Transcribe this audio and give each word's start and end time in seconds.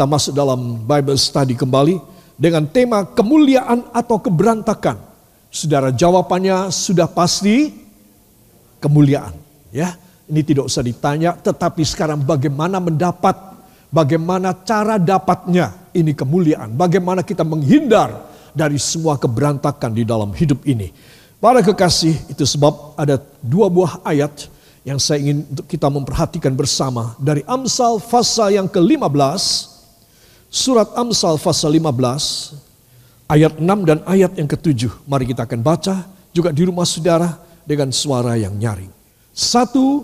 kita 0.00 0.08
masuk 0.08 0.32
dalam 0.32 0.80
Bible 0.88 1.20
study 1.20 1.52
kembali 1.52 2.00
dengan 2.40 2.64
tema 2.64 3.04
kemuliaan 3.04 3.84
atau 3.92 4.16
keberantakan. 4.16 4.96
Saudara 5.52 5.92
jawabannya 5.92 6.72
sudah 6.72 7.04
pasti 7.04 7.68
kemuliaan. 8.80 9.36
Ya, 9.68 10.00
ini 10.24 10.40
tidak 10.40 10.72
usah 10.72 10.80
ditanya, 10.80 11.36
tetapi 11.36 11.84
sekarang 11.84 12.24
bagaimana 12.24 12.80
mendapat, 12.80 13.36
bagaimana 13.92 14.56
cara 14.64 14.96
dapatnya 14.96 15.92
ini 15.92 16.16
kemuliaan, 16.16 16.72
bagaimana 16.72 17.20
kita 17.20 17.44
menghindar 17.44 18.24
dari 18.56 18.80
semua 18.80 19.20
keberantakan 19.20 19.92
di 19.92 20.08
dalam 20.08 20.32
hidup 20.32 20.64
ini. 20.64 20.96
Para 21.44 21.60
kekasih, 21.60 22.32
itu 22.32 22.48
sebab 22.48 22.96
ada 22.96 23.20
dua 23.44 23.68
buah 23.68 24.00
ayat 24.00 24.48
yang 24.80 24.96
saya 24.96 25.20
ingin 25.20 25.44
untuk 25.44 25.68
kita 25.68 25.92
memperhatikan 25.92 26.56
bersama 26.56 27.12
dari 27.20 27.44
Amsal 27.44 28.00
pasal 28.00 28.56
yang 28.56 28.64
ke-15 28.64 29.76
surat 30.50 30.90
Amsal 30.98 31.38
pasal 31.38 31.78
15 31.78 33.30
ayat 33.30 33.56
6 33.56 33.88
dan 33.88 33.98
ayat 34.04 34.34
yang 34.34 34.50
ke-7 34.50 34.90
mari 35.06 35.24
kita 35.30 35.46
akan 35.46 35.60
baca 35.62 36.04
juga 36.34 36.50
di 36.50 36.66
rumah 36.66 36.84
saudara 36.84 37.38
dengan 37.62 37.94
suara 37.94 38.34
yang 38.34 38.52
nyaring 38.58 38.90
satu 39.30 40.02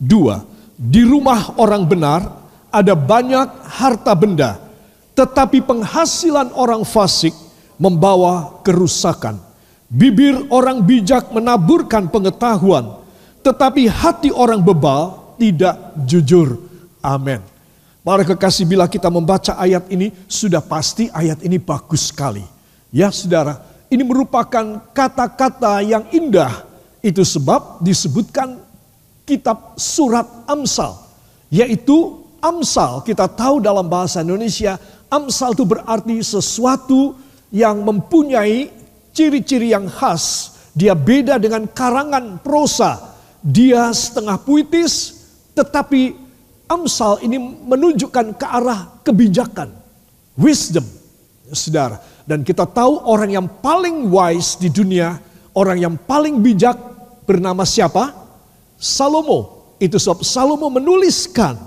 dua 0.00 0.42
di 0.74 1.04
rumah 1.04 1.60
orang 1.60 1.84
benar 1.84 2.24
ada 2.72 2.96
banyak 2.96 3.48
harta 3.68 4.16
benda 4.16 4.70
tetapi 5.20 5.60
penghasilan 5.60 6.56
orang 6.56 6.80
fasik 6.80 7.36
membawa 7.80 8.60
kerusakan. 8.60 9.40
Bibir 9.90 10.46
orang 10.48 10.80
bijak 10.80 11.28
menaburkan 11.34 12.06
pengetahuan, 12.06 13.00
tetapi 13.42 13.90
hati 13.90 14.30
orang 14.30 14.62
bebal 14.62 15.34
tidak 15.36 15.74
jujur. 16.06 16.56
Amin. 17.02 17.42
Para 18.00 18.24
kekasih 18.24 18.64
bila 18.64 18.88
kita 18.88 19.12
membaca 19.12 19.60
ayat 19.60 19.84
ini, 19.92 20.08
sudah 20.24 20.64
pasti 20.64 21.12
ayat 21.12 21.44
ini 21.44 21.60
bagus 21.60 22.08
sekali. 22.08 22.40
Ya 22.88 23.12
saudara, 23.12 23.60
ini 23.92 24.00
merupakan 24.00 24.80
kata-kata 24.96 25.84
yang 25.84 26.08
indah. 26.08 26.64
Itu 27.04 27.20
sebab 27.20 27.84
disebutkan 27.84 28.56
kitab 29.28 29.76
surat 29.76 30.24
Amsal. 30.48 30.96
Yaitu 31.52 32.24
Amsal, 32.40 33.04
kita 33.04 33.28
tahu 33.28 33.60
dalam 33.60 33.84
bahasa 33.84 34.24
Indonesia, 34.24 34.80
Amsal 35.12 35.52
itu 35.52 35.68
berarti 35.68 36.24
sesuatu 36.24 37.20
yang 37.52 37.84
mempunyai 37.84 38.72
ciri-ciri 39.12 39.76
yang 39.76 39.92
khas. 39.92 40.56
Dia 40.72 40.96
beda 40.96 41.36
dengan 41.36 41.68
karangan 41.68 42.40
prosa. 42.40 43.12
Dia 43.44 43.92
setengah 43.92 44.40
puitis, 44.40 45.20
tetapi 45.52 46.29
Amsal 46.70 47.26
ini 47.26 47.34
menunjukkan 47.42 48.38
ke 48.38 48.46
arah 48.46 49.02
kebijakan, 49.02 49.74
wisdom, 50.38 50.86
saudara. 51.50 51.98
Dan 52.22 52.46
kita 52.46 52.62
tahu 52.62 53.10
orang 53.10 53.34
yang 53.34 53.46
paling 53.58 54.06
wise 54.06 54.54
di 54.54 54.70
dunia, 54.70 55.18
orang 55.50 55.82
yang 55.82 55.94
paling 55.98 56.38
bijak 56.38 56.78
bernama 57.26 57.66
siapa? 57.66 58.14
Salomo. 58.78 59.74
Itu 59.82 59.98
sebab 59.98 60.22
Salomo 60.22 60.70
menuliskan, 60.70 61.58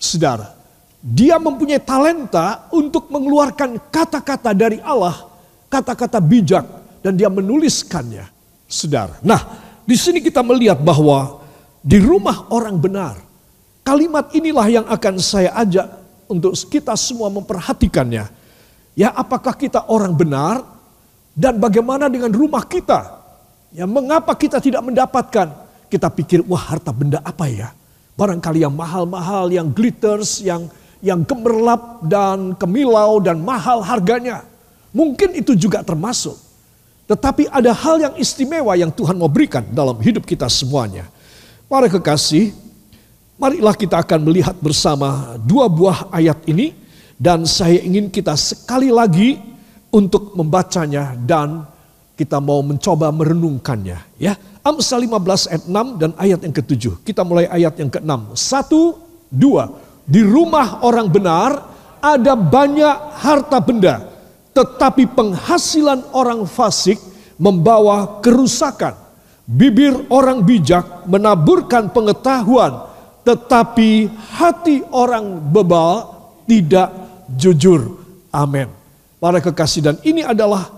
saudara, 0.00 0.56
dia 1.04 1.36
mempunyai 1.36 1.84
talenta 1.84 2.72
untuk 2.72 3.12
mengeluarkan 3.12 3.92
kata-kata 3.92 4.56
dari 4.56 4.80
Allah, 4.80 5.28
kata-kata 5.68 6.24
bijak, 6.24 6.64
dan 7.04 7.20
dia 7.20 7.28
menuliskannya, 7.28 8.24
saudara. 8.64 9.20
Nah, 9.20 9.44
di 9.84 9.92
sini 9.92 10.24
kita 10.24 10.40
melihat 10.40 10.80
bahwa 10.80 11.44
di 11.84 12.00
rumah 12.00 12.48
orang 12.48 12.80
benar, 12.80 13.27
kalimat 13.88 14.28
inilah 14.36 14.68
yang 14.68 14.84
akan 14.84 15.16
saya 15.16 15.48
ajak 15.56 15.88
untuk 16.28 16.52
kita 16.68 16.92
semua 17.00 17.32
memperhatikannya. 17.32 18.28
Ya, 18.92 19.08
apakah 19.16 19.56
kita 19.56 19.88
orang 19.88 20.12
benar 20.12 20.60
dan 21.32 21.56
bagaimana 21.56 22.12
dengan 22.12 22.28
rumah 22.28 22.68
kita? 22.68 23.16
Ya, 23.72 23.88
mengapa 23.88 24.36
kita 24.36 24.60
tidak 24.60 24.84
mendapatkan? 24.84 25.64
Kita 25.88 26.12
pikir, 26.12 26.44
wah 26.44 26.60
harta 26.60 26.92
benda 26.92 27.24
apa 27.24 27.48
ya? 27.48 27.72
Barangkali 28.12 28.60
yang 28.60 28.76
mahal-mahal, 28.76 29.48
yang 29.48 29.72
glitters, 29.72 30.44
yang 30.44 30.68
yang 31.00 31.24
gemerlap 31.24 32.04
dan 32.04 32.52
kemilau 32.60 33.22
dan 33.24 33.40
mahal 33.40 33.80
harganya. 33.80 34.44
Mungkin 34.92 35.32
itu 35.32 35.56
juga 35.56 35.80
termasuk. 35.80 36.36
Tetapi 37.08 37.48
ada 37.48 37.72
hal 37.72 37.96
yang 38.04 38.14
istimewa 38.20 38.76
yang 38.76 38.92
Tuhan 38.92 39.16
mau 39.16 39.32
berikan 39.32 39.64
dalam 39.72 39.96
hidup 39.96 40.28
kita 40.28 40.44
semuanya. 40.50 41.08
Para 41.70 41.88
kekasih, 41.88 42.52
marilah 43.38 43.72
kita 43.72 44.02
akan 44.02 44.26
melihat 44.26 44.58
bersama 44.58 45.38
dua 45.38 45.70
buah 45.70 46.10
ayat 46.10 46.42
ini 46.50 46.74
dan 47.14 47.46
saya 47.46 47.78
ingin 47.80 48.10
kita 48.10 48.34
sekali 48.34 48.90
lagi 48.90 49.38
untuk 49.94 50.34
membacanya 50.34 51.16
dan 51.16 51.64
kita 52.18 52.42
mau 52.42 52.60
mencoba 52.66 53.14
merenungkannya 53.14 53.98
ya. 54.18 54.34
Amsal 54.66 55.06
15 55.06 55.48
ayat 55.48 55.64
6 55.64 56.02
dan 56.02 56.10
ayat 56.18 56.40
yang 56.44 56.52
ketujuh. 56.52 57.00
Kita 57.00 57.24
mulai 57.24 57.48
ayat 57.48 57.78
yang 57.80 57.88
ke-6. 57.88 58.36
Satu, 58.36 59.00
dua. 59.32 59.70
Di 60.04 60.20
rumah 60.20 60.84
orang 60.84 61.08
benar 61.08 61.72
ada 62.04 62.36
banyak 62.36 62.96
harta 63.16 63.64
benda, 63.64 64.04
tetapi 64.52 65.08
penghasilan 65.08 66.04
orang 66.12 66.44
fasik 66.44 67.00
membawa 67.40 68.20
kerusakan. 68.20 68.92
Bibir 69.48 70.04
orang 70.12 70.44
bijak 70.44 71.08
menaburkan 71.08 71.88
pengetahuan, 71.88 72.87
tetapi 73.28 74.08
hati 74.40 74.80
orang 74.88 75.36
bebal 75.52 76.16
tidak 76.48 76.88
jujur. 77.36 78.00
Amin. 78.32 78.72
Para 79.20 79.36
kekasih 79.36 79.84
dan 79.84 79.96
ini 80.00 80.24
adalah 80.24 80.72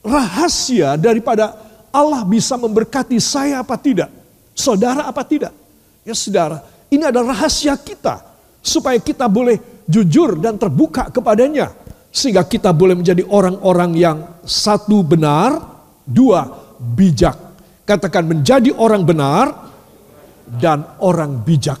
rahasia 0.00 0.96
daripada 0.96 1.52
Allah 1.92 2.24
bisa 2.24 2.56
memberkati 2.56 3.20
saya 3.20 3.60
apa 3.60 3.76
tidak, 3.76 4.08
saudara 4.56 5.04
apa 5.04 5.20
tidak. 5.20 5.52
Ya 6.00 6.16
saudara, 6.16 6.64
ini 6.88 7.04
adalah 7.04 7.36
rahasia 7.36 7.76
kita 7.76 8.24
supaya 8.64 8.96
kita 8.96 9.28
boleh 9.28 9.60
jujur 9.84 10.40
dan 10.40 10.56
terbuka 10.56 11.12
kepadanya 11.12 11.76
sehingga 12.08 12.40
kita 12.40 12.72
boleh 12.72 12.96
menjadi 13.04 13.20
orang-orang 13.28 14.00
yang 14.00 14.18
satu 14.48 15.04
benar, 15.04 15.60
dua 16.08 16.48
bijak. 16.80 17.36
Katakan 17.84 18.24
menjadi 18.24 18.72
orang 18.80 19.04
benar 19.04 19.69
dan 20.58 20.82
orang 20.98 21.46
bijak. 21.46 21.78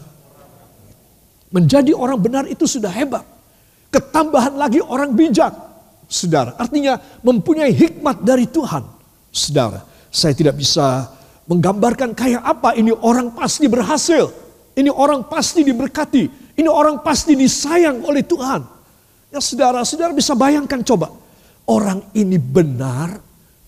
Menjadi 1.50 1.90
orang 1.96 2.18
benar 2.22 2.44
itu 2.46 2.68
sudah 2.68 2.94
hebat. 2.94 3.26
Ketambahan 3.90 4.54
lagi 4.54 4.78
orang 4.78 5.10
bijak. 5.10 5.50
Saudara, 6.10 6.54
artinya 6.58 6.98
mempunyai 7.22 7.70
hikmat 7.74 8.22
dari 8.22 8.46
Tuhan. 8.46 8.82
Saudara, 9.30 9.82
saya 10.10 10.34
tidak 10.34 10.58
bisa 10.58 11.06
menggambarkan 11.50 12.14
kayak 12.14 12.42
apa 12.42 12.74
ini 12.78 12.94
orang 12.94 13.34
pasti 13.34 13.66
berhasil. 13.66 14.30
Ini 14.74 14.90
orang 14.90 15.26
pasti 15.26 15.66
diberkati. 15.66 16.54
Ini 16.54 16.70
orang 16.70 17.02
pasti 17.02 17.34
disayang 17.34 18.06
oleh 18.06 18.22
Tuhan. 18.22 18.62
Ya 19.30 19.38
saudara, 19.42 19.82
saudara 19.86 20.14
bisa 20.14 20.34
bayangkan 20.34 20.82
coba. 20.82 21.10
Orang 21.66 22.10
ini 22.18 22.38
benar 22.38 23.18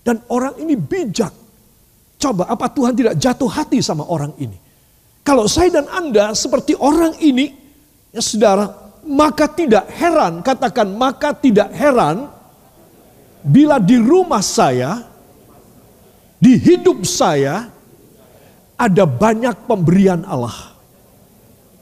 dan 0.03 0.23
orang 0.31 0.59
ini 0.63 0.75
bijak. 0.75 1.31
Coba 2.19 2.47
apa 2.51 2.71
Tuhan 2.71 2.95
tidak 2.95 3.15
jatuh 3.19 3.51
hati 3.51 3.83
sama 3.83 4.07
orang 4.07 4.35
ini? 4.39 4.62
Kalau 5.23 5.47
saya 5.47 5.83
dan 5.83 5.87
Anda 5.87 6.35
seperti 6.35 6.75
orang 6.75 7.15
ini, 7.23 7.55
ya 8.11 8.19
saudara, 8.19 8.75
maka 9.07 9.47
tidak 9.47 9.87
heran, 9.95 10.43
katakan 10.43 10.91
maka 10.95 11.31
tidak 11.31 11.71
heran 11.75 12.27
bila 13.43 13.79
di 13.79 13.99
rumah 13.99 14.43
saya, 14.43 15.07
di 16.43 16.59
hidup 16.59 17.07
saya, 17.07 17.71
ada 18.75 19.05
banyak 19.07 19.55
pemberian 19.71 20.27
Allah. 20.27 20.75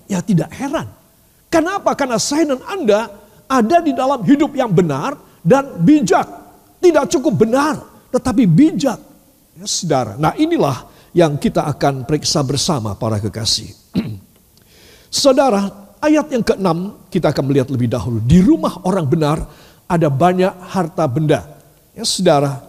Ya 0.05 0.21
tidak 0.21 0.53
heran. 0.53 0.89
Kenapa? 1.49 1.97
Karena 1.97 2.21
saya 2.21 2.53
dan 2.53 2.61
Anda 2.69 3.09
ada 3.49 3.77
di 3.81 3.97
dalam 3.97 4.21
hidup 4.21 4.53
yang 4.53 4.69
benar 4.69 5.17
dan 5.41 5.81
bijak. 5.81 6.29
Tidak 6.81 7.05
cukup 7.09 7.49
benar, 7.49 7.81
tetapi 8.13 8.45
bijak. 8.45 9.01
Ya, 9.57 9.65
saudara. 9.65 10.17
Nah 10.21 10.37
inilah 10.37 10.90
yang 11.11 11.39
kita 11.39 11.67
akan 11.67 12.07
periksa 12.07 12.43
bersama 12.47 12.95
para 12.95 13.19
kekasih. 13.19 13.75
saudara, 15.11 15.95
ayat 15.99 16.31
yang 16.31 16.45
keenam 16.47 16.97
kita 17.11 17.35
akan 17.35 17.45
melihat 17.51 17.69
lebih 17.69 17.91
dahulu. 17.91 18.23
Di 18.23 18.39
rumah 18.41 18.79
orang 18.87 19.07
benar 19.07 19.39
ada 19.91 20.07
banyak 20.07 20.55
harta 20.71 21.05
benda. 21.11 21.47
Ya 21.93 22.07
saudara, 22.07 22.62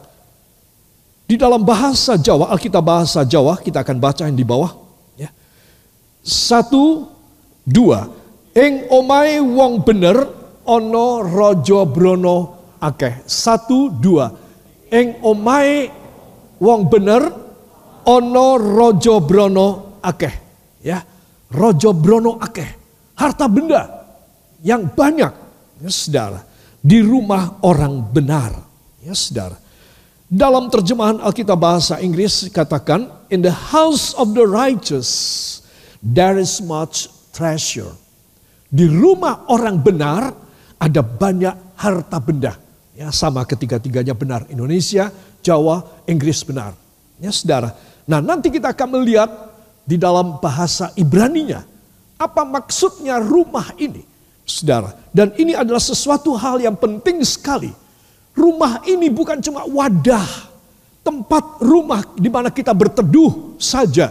di 1.30 1.40
dalam 1.40 1.64
bahasa 1.64 2.20
Jawa, 2.20 2.52
Alkitab 2.52 2.84
bahasa 2.84 3.24
Jawa, 3.24 3.56
kita 3.62 3.86
akan 3.86 3.98
baca 4.04 4.28
yang 4.28 4.36
di 4.36 4.44
bawah. 4.44 4.76
Ya. 5.16 5.32
Satu, 6.20 7.08
dua. 7.64 8.12
Ing 8.52 8.92
omai 8.92 9.40
wong 9.40 9.80
bener 9.80 10.28
ono 10.68 11.24
rojo 11.24 11.88
brono 11.88 12.38
akeh. 12.84 13.24
Satu, 13.24 13.88
dua. 13.88 14.28
Ing 14.92 15.24
omai 15.24 15.88
wong 16.60 16.92
bener 16.92 17.32
ono 18.06 18.58
rojo 18.58 19.20
brono 19.22 20.00
akeh. 20.02 20.36
Ya, 20.82 21.02
rojo 21.52 21.94
brono 21.94 22.42
akeh. 22.42 22.70
Harta 23.18 23.46
benda. 23.46 24.02
yang 24.62 24.88
banyak, 24.88 25.34
ya 25.82 25.90
saudara, 25.90 26.46
di 26.82 27.02
rumah 27.02 27.62
orang 27.66 28.02
benar, 28.14 28.54
ya 29.02 29.14
saudara. 29.18 29.58
Dalam 30.32 30.72
terjemahan 30.72 31.20
Alkitab 31.20 31.60
bahasa 31.60 32.00
Inggris 32.00 32.48
katakan, 32.54 33.10
in 33.28 33.44
the 33.44 33.52
house 33.52 34.16
of 34.16 34.32
the 34.32 34.46
righteous 34.46 35.10
there 36.00 36.40
is 36.40 36.64
much 36.64 37.12
treasure. 37.36 37.92
Di 38.72 38.88
rumah 38.88 39.44
orang 39.52 39.84
benar 39.84 40.32
ada 40.80 41.04
banyak 41.04 41.76
harta 41.76 42.18
benda. 42.24 42.56
Ya, 42.96 43.12
sama 43.12 43.44
ketiga-tiganya 43.44 44.16
benar. 44.16 44.48
Indonesia, 44.48 45.12
Jawa, 45.44 45.84
Inggris 46.08 46.48
benar. 46.48 46.80
Ya, 47.20 47.36
saudara. 47.36 47.76
Nah, 48.10 48.20
nanti 48.24 48.50
kita 48.50 48.74
akan 48.74 48.88
melihat 49.02 49.30
di 49.86 49.98
dalam 49.98 50.38
bahasa 50.42 50.94
Ibraninya 50.98 51.62
apa 52.22 52.46
maksudnya 52.46 53.18
rumah 53.18 53.74
ini, 53.82 54.06
saudara. 54.46 54.94
Dan 55.10 55.34
ini 55.38 55.58
adalah 55.58 55.82
sesuatu 55.82 56.38
hal 56.38 56.62
yang 56.62 56.78
penting 56.78 57.22
sekali 57.26 57.74
Rumah 58.32 58.88
ini 58.88 59.12
bukan 59.12 59.44
cuma 59.44 59.68
wadah, 59.68 60.28
tempat 61.04 61.60
rumah 61.60 62.00
di 62.16 62.32
mana 62.32 62.48
kita 62.48 62.72
berteduh 62.72 63.60
saja. 63.60 64.08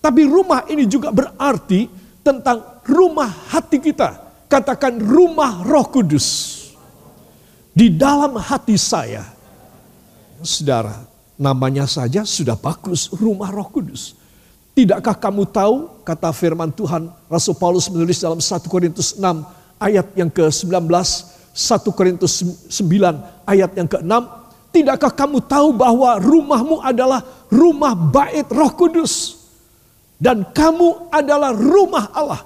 Tapi 0.00 0.24
rumah 0.24 0.64
ini 0.72 0.88
juga 0.88 1.12
berarti 1.12 1.84
tentang 2.24 2.80
rumah 2.88 3.28
hati 3.52 3.76
kita. 3.76 4.16
Katakan 4.48 4.96
rumah 4.96 5.60
roh 5.60 5.84
kudus. 5.92 6.58
Di 7.76 7.92
dalam 7.92 8.34
hati 8.40 8.80
saya. 8.80 9.22
Saudara, 10.40 11.04
namanya 11.40 11.88
saja 11.88 12.28
sudah 12.28 12.52
bagus, 12.52 13.08
rumah 13.16 13.48
roh 13.48 13.64
kudus. 13.64 14.12
Tidakkah 14.76 15.16
kamu 15.16 15.48
tahu, 15.48 15.88
kata 16.04 16.28
firman 16.36 16.68
Tuhan, 16.68 17.08
Rasul 17.32 17.56
Paulus 17.56 17.88
menulis 17.88 18.20
dalam 18.20 18.38
1 18.38 18.68
Korintus 18.68 19.16
6 19.16 19.24
ayat 19.80 20.06
yang 20.12 20.28
ke-19, 20.28 20.84
1 20.86 21.96
Korintus 21.96 22.44
9 22.68 23.48
ayat 23.48 23.70
yang 23.72 23.88
ke-6. 23.88 24.12
Tidakkah 24.70 25.10
kamu 25.10 25.42
tahu 25.42 25.74
bahwa 25.74 26.14
rumahmu 26.22 26.78
adalah 26.84 27.26
rumah 27.50 27.96
bait 27.98 28.46
roh 28.46 28.70
kudus. 28.70 29.42
Dan 30.20 30.46
kamu 30.46 31.10
adalah 31.10 31.50
rumah 31.50 32.12
Allah. 32.14 32.44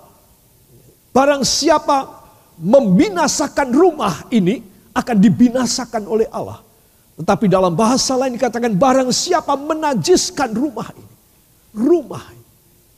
Barang 1.13 1.45
siapa 1.45 2.25
membinasakan 2.57 3.69
rumah 3.75 4.25
ini 4.33 4.65
akan 4.97 5.17
dibinasakan 5.21 6.09
oleh 6.09 6.31
Allah. 6.33 6.64
Tetapi 7.15 7.47
dalam 7.47 7.79
bahasa 7.79 8.19
lain 8.19 8.35
dikatakan 8.35 8.75
barang 8.75 9.11
siapa 9.15 9.55
menajiskan 9.55 10.51
rumah 10.51 10.91
ini. 10.95 11.15
Rumah 11.75 12.25
ini. 12.35 12.47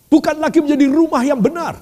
Bukan 0.08 0.36
lagi 0.40 0.58
menjadi 0.64 0.86
rumah 0.88 1.22
yang 1.24 1.40
benar. 1.42 1.76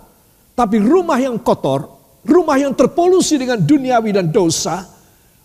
Tapi 0.54 0.78
rumah 0.82 1.18
yang 1.18 1.38
kotor 1.38 1.94
rumah 2.24 2.56
yang 2.56 2.72
terpolusi 2.72 3.36
dengan 3.36 3.60
duniawi 3.60 4.10
dan 4.16 4.32
dosa, 4.32 4.88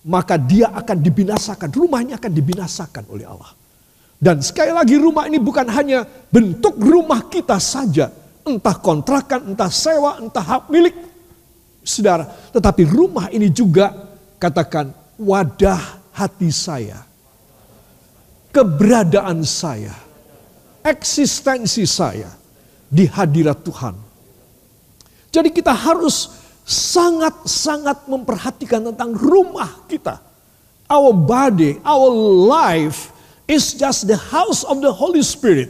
maka 0.07 0.39
dia 0.39 0.71
akan 0.71 0.97
dibinasakan. 1.03 1.69
Rumahnya 1.69 2.15
akan 2.17 2.31
dibinasakan 2.31 3.03
oleh 3.11 3.27
Allah. 3.27 3.51
Dan 4.19 4.43
sekali 4.43 4.75
lagi 4.75 4.99
rumah 4.99 5.27
ini 5.27 5.39
bukan 5.39 5.67
hanya 5.71 6.03
bentuk 6.31 6.75
rumah 6.79 7.27
kita 7.27 7.59
saja. 7.59 8.11
Entah 8.43 8.75
kontrakan, 8.79 9.53
entah 9.53 9.71
sewa, 9.71 10.19
entah 10.19 10.43
hak 10.43 10.63
milik. 10.71 10.95
Saudara, 11.83 12.27
tetapi 12.51 12.83
rumah 12.83 13.31
ini 13.31 13.47
juga 13.47 13.91
katakan 14.35 14.91
wadah 15.15 15.98
hati 16.19 16.51
saya. 16.51 17.07
Keberadaan 18.51 19.47
saya. 19.47 19.95
Eksistensi 20.83 21.87
saya 21.87 22.27
di 22.91 23.07
hadirat 23.07 23.63
Tuhan. 23.63 23.95
Jadi 25.31 25.53
kita 25.53 25.71
harus 25.71 26.35
sangat-sangat 26.67 28.09
memperhatikan 28.09 28.91
tentang 28.91 29.15
rumah 29.15 29.85
kita. 29.87 30.19
Our 30.89 31.13
body, 31.13 31.77
our 31.85 32.09
life 32.49 33.13
is 33.45 33.77
just 33.77 34.09
the 34.09 34.17
house 34.17 34.65
of 34.65 34.81
the 34.81 34.89
Holy 34.89 35.21
Spirit. 35.21 35.69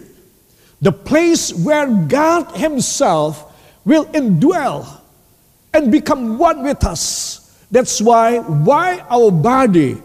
The 0.80 0.96
place 0.96 1.52
where 1.52 1.92
God 2.08 2.56
Himself 2.56 3.44
will 3.84 4.08
indwell 4.16 4.88
and 5.76 5.92
become 5.92 6.40
one 6.40 6.64
with 6.64 6.88
us. 6.88 7.36
That's 7.68 8.00
why, 8.00 8.40
why 8.40 9.04
our 9.12 9.28
body 9.28 10.00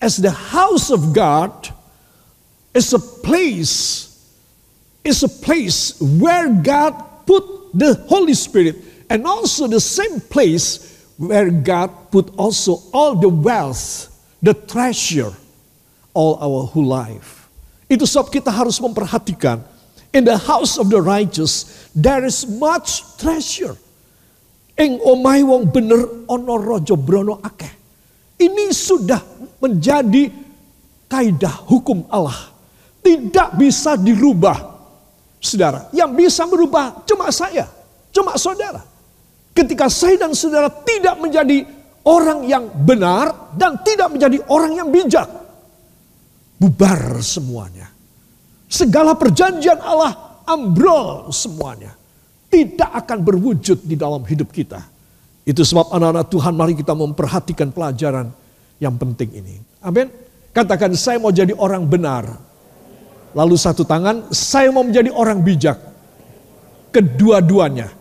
as 0.00 0.16
the 0.16 0.30
house 0.30 0.90
of 0.90 1.12
God 1.12 1.52
is 2.74 2.92
a 2.92 2.98
place, 2.98 4.08
is 5.04 5.22
a 5.22 5.28
place 5.28 6.00
where 6.00 6.48
God 6.48 7.26
put 7.26 7.44
the 7.76 7.94
Holy 8.08 8.34
Spirit 8.34 8.90
And 9.10 9.26
also 9.26 9.66
the 9.66 9.82
same 9.82 10.22
place 10.22 11.02
where 11.18 11.50
God 11.50 11.90
put 12.14 12.30
also 12.38 12.78
all 12.94 13.18
the 13.18 13.28
wealth, 13.28 14.06
the 14.38 14.54
treasure, 14.54 15.34
all 16.14 16.38
our 16.38 16.70
whole 16.70 16.86
life. 16.86 17.50
Itu 17.90 18.06
sebab 18.06 18.30
kita 18.30 18.54
harus 18.54 18.78
memperhatikan 18.78 19.66
in 20.14 20.22
the 20.22 20.38
house 20.38 20.78
of 20.78 20.94
the 20.94 21.02
righteous 21.02 21.90
there 21.90 22.22
is 22.22 22.46
much 22.46 23.02
treasure. 23.18 23.74
Ing 24.78 25.02
omai 25.02 25.42
wong 25.42 25.66
bener 25.74 26.06
ono 26.30 26.54
rojo 26.54 26.94
brono 26.94 27.42
akeh. 27.42 27.74
Ini 28.38 28.70
sudah 28.70 29.39
menjadi 29.60 30.32
kaidah 31.06 31.68
hukum 31.68 32.08
Allah. 32.08 32.50
Tidak 33.00 33.56
bisa 33.56 33.96
dirubah. 33.96 34.80
Saudara, 35.40 35.88
yang 35.96 36.12
bisa 36.12 36.44
merubah 36.44 37.00
cuma 37.08 37.32
saya, 37.32 37.64
cuma 38.12 38.36
saudara. 38.36 38.84
Ketika 39.56 39.88
saya 39.88 40.20
dan 40.20 40.36
saudara 40.36 40.68
tidak 40.68 41.16
menjadi 41.16 41.64
orang 42.04 42.44
yang 42.44 42.68
benar 42.84 43.52
dan 43.56 43.80
tidak 43.80 44.12
menjadi 44.12 44.38
orang 44.52 44.76
yang 44.76 44.88
bijak. 44.92 45.28
Bubar 46.60 47.24
semuanya. 47.24 47.88
Segala 48.68 49.16
perjanjian 49.16 49.80
Allah 49.80 50.44
ambrol 50.44 51.32
semuanya. 51.32 51.96
Tidak 52.50 52.90
akan 52.92 53.18
berwujud 53.24 53.80
di 53.86 53.96
dalam 53.96 54.20
hidup 54.26 54.52
kita. 54.52 54.82
Itu 55.46 55.64
sebab 55.64 55.88
anak-anak 55.94 56.26
Tuhan 56.28 56.52
mari 56.52 56.74
kita 56.76 56.92
memperhatikan 56.92 57.72
pelajaran 57.72 58.28
yang 58.80 58.96
penting 58.96 59.30
ini. 59.36 59.60
Amin. 59.84 60.08
Katakan 60.50 60.90
saya 60.98 61.20
mau 61.22 61.30
jadi 61.30 61.54
orang 61.54 61.86
benar. 61.86 62.26
Lalu 63.30 63.54
satu 63.54 63.86
tangan, 63.86 64.34
saya 64.34 64.74
mau 64.74 64.82
menjadi 64.82 65.14
orang 65.14 65.38
bijak. 65.38 65.78
Kedua-duanya 66.90 67.94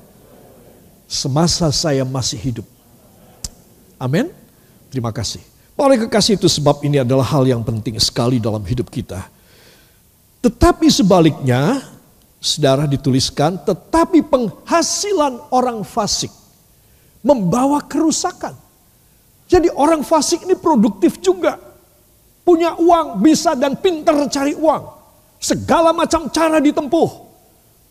semasa 1.05 1.69
saya 1.69 2.01
masih 2.01 2.41
hidup. 2.41 2.67
Amin. 4.01 4.33
Terima 4.89 5.13
kasih. 5.13 5.43
Oleh 5.77 6.01
kekasih 6.01 6.41
itu 6.41 6.49
sebab 6.49 6.81
ini 6.81 7.05
adalah 7.05 7.23
hal 7.23 7.45
yang 7.45 7.61
penting 7.61 8.01
sekali 8.01 8.41
dalam 8.41 8.65
hidup 8.65 8.89
kita. 8.89 9.21
Tetapi 10.39 10.87
sebaliknya, 10.89 11.83
saudara 12.39 12.87
dituliskan, 12.89 13.59
tetapi 13.61 14.25
penghasilan 14.25 15.51
orang 15.51 15.83
fasik 15.83 16.31
membawa 17.21 17.83
kerusakan. 17.83 18.55
Jadi 19.49 19.73
orang 19.73 20.05
fasik 20.05 20.45
ini 20.45 20.53
produktif 20.53 21.17
juga. 21.17 21.57
Punya 22.45 22.77
uang, 22.77 23.17
bisa 23.17 23.57
dan 23.57 23.73
pintar 23.77 24.13
cari 24.29 24.53
uang. 24.53 24.83
Segala 25.41 25.89
macam 25.89 26.29
cara 26.29 26.61
ditempuh. 26.61 27.09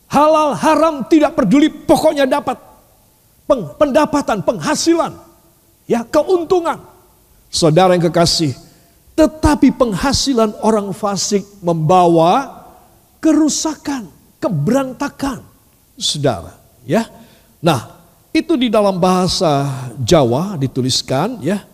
Halal, 0.09 0.55
haram, 0.57 1.05
tidak 1.05 1.35
peduli, 1.37 1.69
pokoknya 1.69 2.25
dapat 2.25 2.57
pendapatan, 3.77 4.45
penghasilan, 4.45 5.13
ya 5.89 6.05
keuntungan. 6.05 6.77
Saudara 7.49 7.97
yang 7.97 8.09
kekasih, 8.09 8.53
tetapi 9.17 9.73
penghasilan 9.73 10.53
orang 10.61 10.93
fasik 10.93 11.45
membawa 11.65 12.61
kerusakan, 13.17 14.09
keberantakan. 14.37 15.41
Saudara, 15.97 16.53
ya. 16.85 17.09
Nah, 17.59 17.98
itu 18.29 18.53
di 18.53 18.69
dalam 18.69 19.01
bahasa 19.01 19.87
Jawa 19.97 20.55
dituliskan 20.59 21.41
ya. 21.41 21.65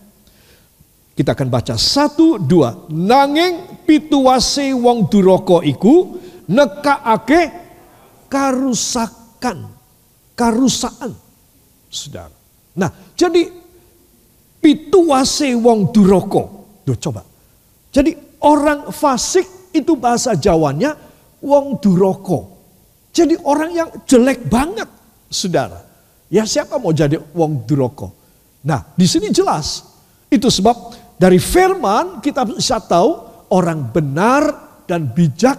Kita 1.16 1.32
akan 1.32 1.48
baca 1.48 1.80
satu 1.80 2.36
dua. 2.36 2.76
Nanging 2.92 3.84
pituwase 3.88 4.76
wong 4.76 5.08
duroko 5.08 5.64
iku 5.64 6.20
nekaake 6.44 7.64
karusakan, 8.28 9.64
karusaan 10.36 11.16
saudara. 11.88 12.36
Nah, 12.76 12.92
jadi 13.16 13.48
pituwase 14.60 15.56
wong 15.56 15.88
duroko. 15.88 16.68
Duh, 16.84 17.00
coba. 17.00 17.24
Jadi 17.88 18.12
orang 18.44 18.92
fasik 18.92 19.72
itu 19.72 19.96
bahasa 19.96 20.36
Jawanya 20.36 20.92
wong 21.40 21.80
duroko. 21.80 22.52
Jadi 23.16 23.40
orang 23.40 23.70
yang 23.72 23.88
jelek 24.04 24.44
banget, 24.52 24.90
saudara. 25.32 25.85
Ya 26.32 26.42
siapa 26.42 26.78
mau 26.82 26.90
jadi 26.90 27.18
wong 27.34 27.66
duroko? 27.66 28.10
Nah, 28.66 28.82
di 28.98 29.06
sini 29.06 29.30
jelas. 29.30 29.86
Itu 30.26 30.50
sebab 30.50 30.94
dari 31.16 31.38
firman 31.38 32.18
kita 32.18 32.42
bisa 32.42 32.82
tahu 32.82 33.14
orang 33.54 33.94
benar 33.94 34.42
dan 34.90 35.06
bijak 35.06 35.58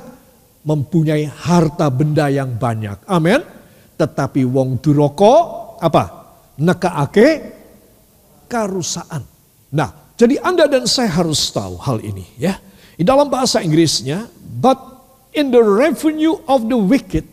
mempunyai 0.68 1.24
harta 1.24 1.88
benda 1.88 2.28
yang 2.28 2.60
banyak. 2.60 3.08
Amin. 3.08 3.40
Tetapi 3.96 4.44
wong 4.44 4.84
duroko 4.84 5.34
apa? 5.80 6.18
nekaake 6.58 7.28
karusaan. 8.50 9.22
Nah, 9.78 10.18
jadi 10.18 10.42
Anda 10.42 10.66
dan 10.66 10.90
saya 10.90 11.22
harus 11.22 11.54
tahu 11.54 11.78
hal 11.78 12.02
ini 12.02 12.26
ya. 12.42 12.58
Di 12.98 13.06
dalam 13.06 13.30
bahasa 13.30 13.62
Inggrisnya, 13.62 14.26
but 14.58 14.78
in 15.38 15.54
the 15.54 15.62
revenue 15.62 16.34
of 16.50 16.66
the 16.66 16.74
wicked 16.74 17.30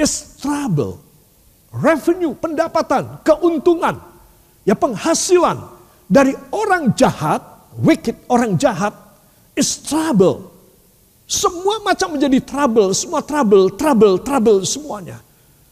is 0.00 0.40
trouble. 0.40 1.03
Revenue, 1.74 2.38
pendapatan, 2.38 3.18
keuntungan, 3.26 3.98
ya 4.62 4.78
penghasilan 4.78 5.58
dari 6.06 6.30
orang 6.54 6.94
jahat, 6.94 7.42
wicked, 7.82 8.14
orang 8.30 8.54
jahat, 8.54 8.94
is 9.58 9.82
trouble. 9.82 10.54
Semua 11.24 11.80
macam 11.82 12.14
menjadi 12.14 12.38
trouble, 12.44 12.92
semua 12.92 13.24
trouble, 13.24 13.72
trouble, 13.74 14.20
trouble 14.20 14.60
semuanya. 14.62 15.18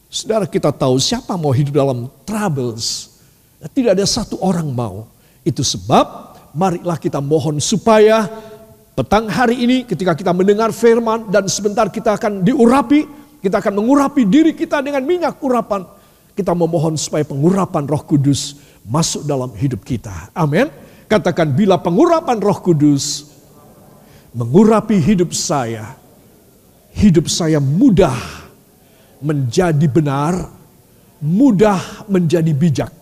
Saudara 0.08 0.48
kita 0.48 0.72
tahu 0.72 0.98
siapa 0.98 1.36
mau 1.38 1.52
hidup 1.52 1.72
dalam 1.76 2.10
troubles. 2.26 3.14
Tidak 3.62 3.94
ada 3.94 4.04
satu 4.04 4.40
orang 4.42 4.66
mau. 4.72 5.06
Itu 5.46 5.62
sebab 5.62 6.34
marilah 6.56 6.98
kita 6.98 7.22
mohon 7.22 7.62
supaya 7.62 8.28
petang 8.92 9.28
hari 9.30 9.60
ini 9.64 9.76
ketika 9.88 10.12
kita 10.12 10.32
mendengar 10.36 10.74
firman 10.74 11.32
dan 11.32 11.48
sebentar 11.48 11.88
kita 11.88 12.16
akan 12.16 12.44
diurapi, 12.44 13.08
kita 13.42 13.58
akan 13.58 13.82
mengurapi 13.82 14.22
diri 14.22 14.54
kita 14.54 14.78
dengan 14.78 15.02
minyak 15.02 15.42
urapan. 15.42 15.82
Kita 16.32 16.54
memohon 16.54 16.94
supaya 16.94 17.26
pengurapan 17.26 17.84
roh 17.84 18.00
kudus 18.06 18.56
masuk 18.86 19.26
dalam 19.26 19.50
hidup 19.58 19.82
kita. 19.82 20.30
Amin. 20.32 20.70
Katakan 21.10 21.50
bila 21.52 21.76
pengurapan 21.76 22.38
roh 22.38 22.56
kudus 22.62 23.28
mengurapi 24.32 24.96
hidup 24.96 25.34
saya, 25.34 25.98
hidup 26.94 27.28
saya 27.28 27.60
mudah 27.60 28.14
menjadi 29.20 29.86
benar, 29.90 30.48
mudah 31.20 32.06
menjadi 32.06 32.52
bijak. 32.54 32.94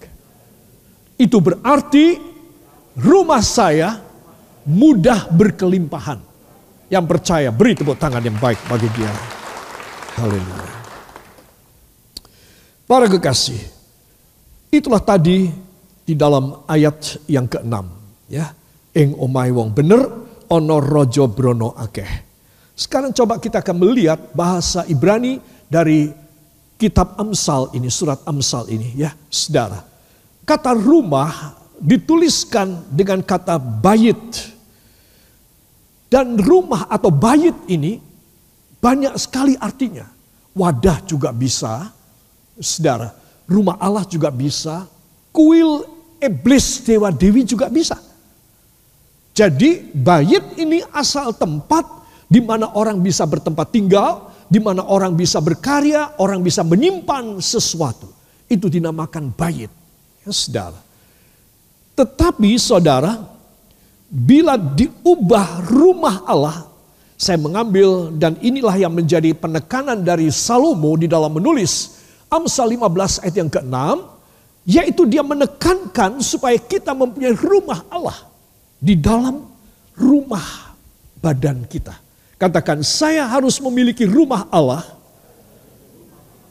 Itu 1.20 1.38
berarti 1.38 2.16
rumah 2.96 3.44
saya 3.44 4.00
mudah 4.64 5.28
berkelimpahan. 5.30 6.32
Yang 6.90 7.04
percaya 7.06 7.54
beri 7.54 7.78
tepuk 7.78 7.94
tangan 8.00 8.24
yang 8.24 8.34
baik 8.42 8.58
bagi 8.66 8.90
dia. 8.98 9.39
Haleluya. 10.18 10.78
Para 12.90 13.06
kekasih, 13.06 13.60
itulah 14.74 14.98
tadi 14.98 15.46
di 16.02 16.14
dalam 16.18 16.66
ayat 16.66 17.22
yang 17.30 17.46
keenam, 17.46 17.86
ya. 18.26 18.50
Eng 18.90 19.14
omai 19.14 19.54
wong 19.54 19.70
bener, 19.70 20.02
ono 20.50 20.76
rojo 20.82 21.30
brono 21.30 21.78
akeh. 21.78 22.26
Sekarang 22.74 23.14
coba 23.14 23.38
kita 23.38 23.62
akan 23.62 23.76
melihat 23.78 24.18
bahasa 24.34 24.82
Ibrani 24.90 25.38
dari 25.70 26.10
kitab 26.74 27.14
Amsal 27.14 27.70
ini, 27.78 27.86
surat 27.86 28.18
Amsal 28.26 28.66
ini 28.74 28.98
ya, 28.98 29.14
saudara. 29.30 29.86
Kata 30.42 30.74
rumah 30.74 31.54
dituliskan 31.78 32.90
dengan 32.90 33.22
kata 33.22 33.56
bayit. 33.56 34.58
Dan 36.10 36.34
rumah 36.42 36.90
atau 36.90 37.14
bayit 37.14 37.54
ini 37.70 38.02
banyak 38.80 39.14
sekali 39.20 39.54
artinya. 39.60 40.08
Wadah 40.56 41.04
juga 41.06 41.30
bisa, 41.30 41.92
saudara. 42.58 43.14
Rumah 43.46 43.76
Allah 43.78 44.04
juga 44.08 44.32
bisa. 44.32 44.88
Kuil 45.30 45.84
iblis 46.18 46.82
dewa 46.82 47.12
dewi 47.12 47.46
juga 47.46 47.70
bisa. 47.70 47.96
Jadi 49.30 49.94
bayit 49.94 50.58
ini 50.58 50.82
asal 50.90 51.32
tempat 51.36 51.86
di 52.26 52.42
mana 52.42 52.74
orang 52.74 52.98
bisa 52.98 53.24
bertempat 53.24 53.70
tinggal, 53.70 54.32
di 54.50 54.58
mana 54.58 54.82
orang 54.84 55.14
bisa 55.14 55.38
berkarya, 55.38 56.18
orang 56.18 56.42
bisa 56.42 56.66
menyimpan 56.66 57.38
sesuatu. 57.38 58.10
Itu 58.50 58.66
dinamakan 58.66 59.30
bayit 59.30 59.70
ya 60.26 60.30
saudara. 60.34 60.80
Tetapi 61.94 62.50
saudara, 62.58 63.22
bila 64.10 64.58
diubah 64.58 65.62
rumah 65.68 66.26
Allah, 66.26 66.69
saya 67.20 67.36
mengambil 67.36 68.08
dan 68.16 68.40
inilah 68.40 68.72
yang 68.80 68.96
menjadi 68.96 69.36
penekanan 69.36 70.00
dari 70.00 70.32
Salomo 70.32 70.96
di 70.96 71.04
dalam 71.04 71.36
menulis 71.36 72.00
Amsal 72.32 72.72
15 72.72 73.20
ayat 73.20 73.36
yang 73.36 73.50
ke-6, 73.52 73.76
yaitu 74.64 75.04
dia 75.04 75.20
menekankan 75.20 76.24
supaya 76.24 76.56
kita 76.56 76.96
mempunyai 76.96 77.36
rumah 77.36 77.84
Allah 77.92 78.24
di 78.80 78.96
dalam 78.96 79.52
rumah 79.92 80.72
badan 81.20 81.68
kita. 81.68 81.92
Katakan, 82.40 82.80
saya 82.80 83.28
harus 83.28 83.60
memiliki 83.60 84.08
rumah 84.08 84.48
Allah 84.48 84.80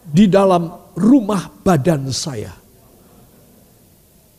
di 0.05 0.29
dalam 0.29 0.69
rumah 0.93 1.49
badan 1.65 2.13
saya. 2.13 2.53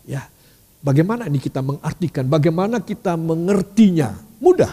Ya, 0.07 0.31
bagaimana 0.79 1.27
ini 1.27 1.43
kita 1.43 1.59
mengartikan? 1.59 2.23
Bagaimana 2.31 2.79
kita 2.79 3.19
mengertinya? 3.19 4.15
Mudah, 4.39 4.71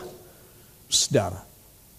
saudara. 0.86 1.47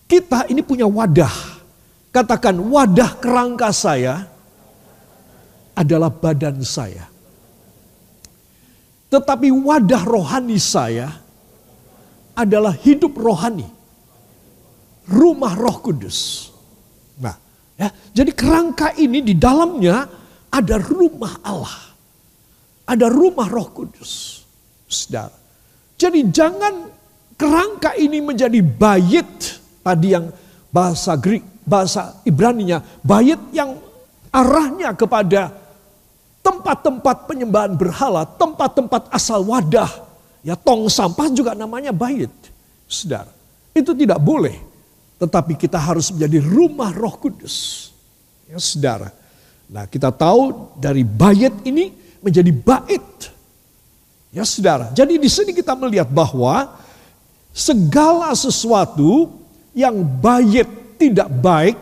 Kita 0.08 0.48
ini 0.48 0.64
punya 0.64 0.88
wadah. 0.88 1.60
Katakan 2.08 2.56
wadah 2.56 3.20
kerangka 3.20 3.68
saya 3.70 4.24
adalah 5.76 6.08
badan 6.08 6.64
saya. 6.64 7.04
Tetapi 9.12 9.52
wadah 9.52 10.02
rohani 10.08 10.56
saya 10.56 11.12
adalah 12.32 12.72
hidup 12.72 13.12
rohani. 13.20 13.68
Rumah 15.08 15.52
roh 15.56 15.76
kudus. 15.80 16.52
Nah, 17.20 17.36
ya, 17.76 17.88
jadi 18.12 18.32
kerangka 18.32 18.96
ini 18.96 19.24
di 19.24 19.36
dalamnya 19.36 20.08
ada 20.48 20.76
rumah 20.80 21.40
Allah. 21.44 21.76
Ada 22.88 23.08
rumah 23.12 23.48
roh 23.48 23.68
kudus. 23.72 24.44
Saudara. 24.88 25.36
Jadi 26.00 26.32
jangan 26.32 26.88
kerangka 27.36 27.92
ini 27.96 28.24
menjadi 28.24 28.60
bayit. 28.64 29.60
Tadi 29.82 30.08
yang 30.12 30.28
bahasa 30.68 31.16
Greek, 31.16 31.44
bahasa 31.64 32.20
Ibraninya. 32.24 32.82
Bayit 33.00 33.40
yang 33.52 33.78
arahnya 34.32 34.92
kepada 34.92 35.54
tempat-tempat 36.44 37.28
penyembahan 37.28 37.76
berhala, 37.76 38.24
tempat-tempat 38.24 39.12
asal 39.12 39.44
wadah. 39.44 39.88
Ya 40.40 40.54
tong 40.56 40.88
sampah 40.88 41.28
juga 41.28 41.52
namanya 41.52 41.92
bayit. 41.92 42.32
Saudara. 42.88 43.28
Itu 43.76 43.92
tidak 43.92 44.18
boleh. 44.22 44.56
Tetapi 45.18 45.58
kita 45.58 45.76
harus 45.76 46.08
menjadi 46.14 46.38
rumah 46.40 46.94
roh 46.94 47.18
kudus. 47.18 47.90
Ya 48.48 48.56
saudara. 48.56 49.12
Nah 49.68 49.84
kita 49.84 50.08
tahu 50.08 50.72
dari 50.80 51.04
bayit 51.04 51.52
ini 51.68 51.92
menjadi 52.24 52.48
bait. 52.54 53.08
Ya 54.28 54.44
saudara, 54.44 54.92
jadi 54.92 55.16
di 55.16 55.28
sini 55.28 55.56
kita 55.56 55.72
melihat 55.72 56.08
bahwa 56.12 56.76
segala 57.48 58.28
sesuatu 58.36 59.37
yang 59.78 60.02
baik 60.02 60.98
tidak 60.98 61.30
baik 61.38 61.78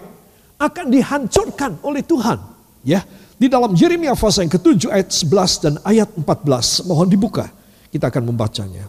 akan 0.61 0.87
dihancurkan 0.93 1.81
oleh 1.81 2.05
Tuhan. 2.05 2.37
Ya, 2.85 3.01
di 3.41 3.49
dalam 3.49 3.73
Yeremia 3.73 4.13
pasal 4.13 4.45
yang 4.45 4.53
ke-7 4.53 4.93
ayat 4.93 5.09
11 5.09 5.65
dan 5.65 5.75
ayat 5.81 6.09
14, 6.13 6.85
mohon 6.85 7.09
dibuka. 7.09 7.49
Kita 7.89 8.13
akan 8.13 8.29
membacanya. 8.29 8.85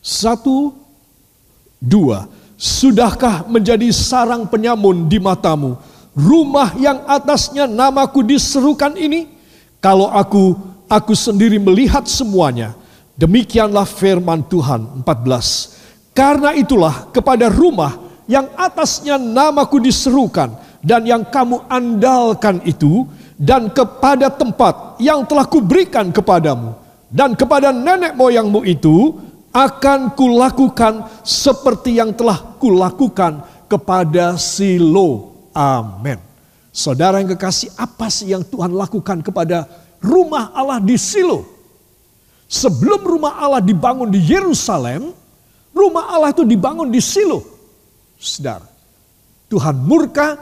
Satu, 0.00 0.72
dua. 1.76 2.24
Sudahkah 2.56 3.44
menjadi 3.50 3.90
sarang 3.92 4.48
penyamun 4.48 5.10
di 5.10 5.18
matamu? 5.20 5.76
Rumah 6.16 6.78
yang 6.78 7.04
atasnya 7.08 7.68
namaku 7.68 8.24
diserukan 8.24 8.96
ini? 8.96 9.28
Kalau 9.82 10.08
aku, 10.08 10.54
aku 10.86 11.12
sendiri 11.12 11.58
melihat 11.58 12.06
semuanya. 12.06 12.76
Demikianlah 13.18 13.84
firman 13.88 14.46
Tuhan 14.46 15.02
14. 15.02 16.12
Karena 16.12 16.52
itulah 16.52 17.08
kepada 17.10 17.48
rumah 17.48 18.11
yang 18.32 18.48
atasnya 18.56 19.20
namaku 19.20 19.76
diserukan 19.84 20.56
dan 20.80 21.04
yang 21.04 21.20
kamu 21.28 21.68
andalkan 21.68 22.64
itu 22.64 23.04
dan 23.36 23.68
kepada 23.68 24.32
tempat 24.32 24.96
yang 24.96 25.28
telah 25.28 25.44
kuberikan 25.44 26.08
kepadamu 26.08 26.72
dan 27.12 27.36
kepada 27.36 27.76
nenek 27.76 28.16
moyangmu 28.16 28.64
itu 28.64 29.20
akan 29.52 30.16
kulakukan 30.16 31.04
seperti 31.20 32.00
yang 32.00 32.16
telah 32.16 32.56
kulakukan 32.56 33.44
kepada 33.68 34.40
Silo. 34.40 35.36
Amin. 35.52 36.16
Saudara 36.72 37.20
yang 37.20 37.36
kekasih, 37.36 37.68
apa 37.76 38.08
sih 38.08 38.32
yang 38.32 38.40
Tuhan 38.48 38.72
lakukan 38.72 39.20
kepada 39.20 39.68
rumah 40.00 40.56
Allah 40.56 40.80
di 40.80 40.96
Silo? 40.96 41.44
Sebelum 42.48 43.04
rumah 43.04 43.36
Allah 43.36 43.60
dibangun 43.60 44.08
di 44.08 44.24
Yerusalem, 44.24 45.12
rumah 45.76 46.08
Allah 46.08 46.32
itu 46.32 46.48
dibangun 46.48 46.88
di 46.88 47.04
Silo. 47.04 47.51
Saudara, 48.22 48.70
Tuhan 49.50 49.82
murka 49.82 50.38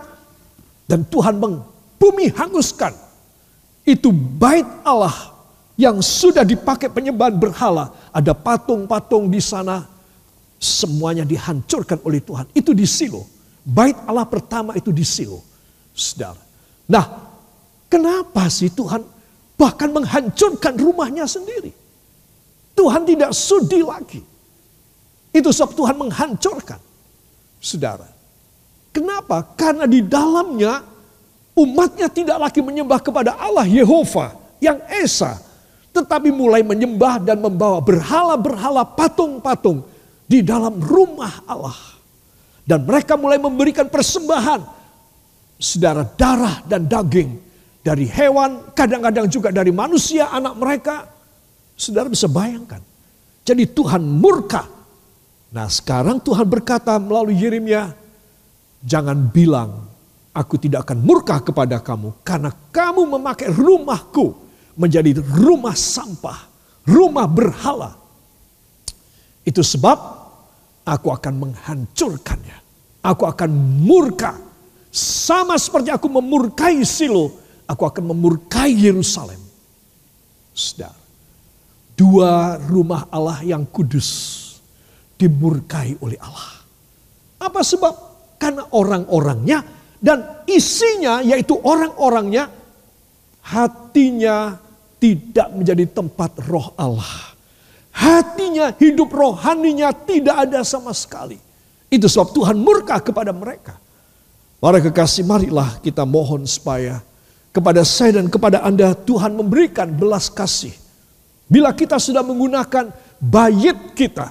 dan 0.85 1.09
Tuhan 1.09 1.41
bumi 1.97 2.29
hanguskan. 2.37 2.93
Itu 3.89 4.13
bait 4.13 4.69
Allah 4.85 5.33
yang 5.81 6.05
sudah 6.05 6.45
dipakai 6.45 6.93
penyembahan 6.93 7.41
berhala. 7.41 7.89
Ada 8.13 8.37
patung-patung 8.37 9.33
di 9.33 9.41
sana. 9.41 9.89
Semuanya 10.61 11.25
dihancurkan 11.25 12.05
oleh 12.05 12.21
Tuhan. 12.21 12.45
Itu 12.53 12.77
di 12.77 12.85
Silo. 12.85 13.25
Bait 13.65 13.97
Allah 14.05 14.29
pertama 14.29 14.77
itu 14.77 14.93
di 14.93 15.01
Silo. 15.01 15.41
Saudara. 15.97 16.37
Nah, 16.85 17.33
kenapa 17.89 18.45
sih 18.53 18.69
Tuhan 18.69 19.01
bahkan 19.57 19.89
menghancurkan 19.89 20.77
rumahnya 20.77 21.25
sendiri. 21.25 21.73
Tuhan 22.77 23.09
tidak 23.09 23.33
sudi 23.33 23.81
lagi. 23.81 24.21
Itu 25.33 25.49
sebab 25.49 25.73
Tuhan 25.73 25.97
menghancurkan. 25.97 26.90
Saudara. 27.61 28.09
Kenapa? 28.91 29.45
Karena 29.55 29.85
di 29.87 30.03
dalamnya 30.03 30.83
umatnya 31.55 32.09
tidak 32.11 32.41
lagi 32.41 32.65
menyembah 32.65 32.99
kepada 32.99 33.37
Allah 33.37 33.69
Yehova 33.69 34.35
yang 34.59 34.81
Esa. 34.89 35.39
Tetapi 35.91 36.33
mulai 36.33 36.65
menyembah 36.65 37.21
dan 37.21 37.39
membawa 37.43 37.83
berhala-berhala 37.83 38.87
patung-patung 38.97 39.85
di 40.25 40.41
dalam 40.41 40.81
rumah 40.81 41.45
Allah. 41.45 41.77
Dan 42.65 42.87
mereka 42.87 43.19
mulai 43.19 43.37
memberikan 43.37 43.91
persembahan. 43.91 44.81
Saudara 45.61 46.09
darah 46.17 46.65
dan 46.65 46.89
daging 46.89 47.37
dari 47.85 48.09
hewan, 48.09 48.73
kadang-kadang 48.73 49.29
juga 49.29 49.53
dari 49.53 49.75
manusia 49.75 50.33
anak 50.33 50.55
mereka. 50.57 51.05
Saudara 51.77 52.09
bisa 52.09 52.31
bayangkan. 52.31 52.81
Jadi 53.45 53.69
Tuhan 53.69 54.01
murka. 54.01 54.80
Nah 55.51 55.67
sekarang 55.67 56.23
Tuhan 56.23 56.47
berkata 56.47 56.95
melalui 57.03 57.35
Yeremia, 57.35 57.91
jangan 58.87 59.19
bilang 59.19 59.91
aku 60.31 60.55
tidak 60.63 60.87
akan 60.87 61.03
murka 61.03 61.43
kepada 61.43 61.83
kamu 61.83 62.23
karena 62.23 62.55
kamu 62.71 63.19
memakai 63.19 63.51
rumahku 63.51 64.39
menjadi 64.79 65.19
rumah 65.19 65.75
sampah, 65.75 66.47
rumah 66.87 67.27
berhala. 67.27 67.99
Itu 69.43 69.67
sebab 69.67 69.99
aku 70.87 71.09
akan 71.11 71.35
menghancurkannya. 71.35 72.59
Aku 73.01 73.25
akan 73.27 73.51
murka. 73.83 74.37
Sama 74.93 75.57
seperti 75.57 75.89
aku 75.91 76.07
memurkai 76.11 76.83
Silo, 76.83 77.33
aku 77.67 77.87
akan 77.87 78.15
memurkai 78.15 78.75
Yerusalem. 78.75 79.39
Saudara, 80.51 80.99
dua 81.95 82.59
rumah 82.69 83.07
Allah 83.09 83.41
yang 83.47 83.63
kudus 83.65 84.50
dimurkai 85.21 86.01
oleh 86.01 86.17
Allah. 86.17 86.65
Apa 87.45 87.61
sebab? 87.61 87.95
Karena 88.41 88.65
orang-orangnya 88.73 89.61
dan 90.01 90.49
isinya 90.49 91.21
yaitu 91.21 91.61
orang-orangnya 91.61 92.49
hatinya 93.45 94.57
tidak 94.97 95.49
menjadi 95.53 95.85
tempat 95.93 96.41
roh 96.49 96.73
Allah. 96.81 97.37
Hatinya, 97.93 98.73
hidup 98.81 99.13
rohaninya 99.13 99.93
tidak 99.93 100.49
ada 100.49 100.65
sama 100.65 100.97
sekali. 100.97 101.37
Itu 101.93 102.09
sebab 102.09 102.33
Tuhan 102.33 102.57
murka 102.57 102.97
kepada 103.03 103.35
mereka. 103.35 103.77
Para 104.57 104.81
kekasih 104.81 105.25
marilah 105.25 105.81
kita 105.85 106.09
mohon 106.09 106.49
supaya 106.49 107.05
kepada 107.51 107.83
saya 107.83 108.21
dan 108.23 108.31
kepada 108.31 108.63
Anda 108.63 108.97
Tuhan 108.97 109.37
memberikan 109.37 109.91
belas 109.91 110.31
kasih. 110.33 110.73
Bila 111.51 111.75
kita 111.75 111.99
sudah 111.99 112.23
menggunakan 112.23 112.95
bayit 113.19 113.97
kita, 113.99 114.31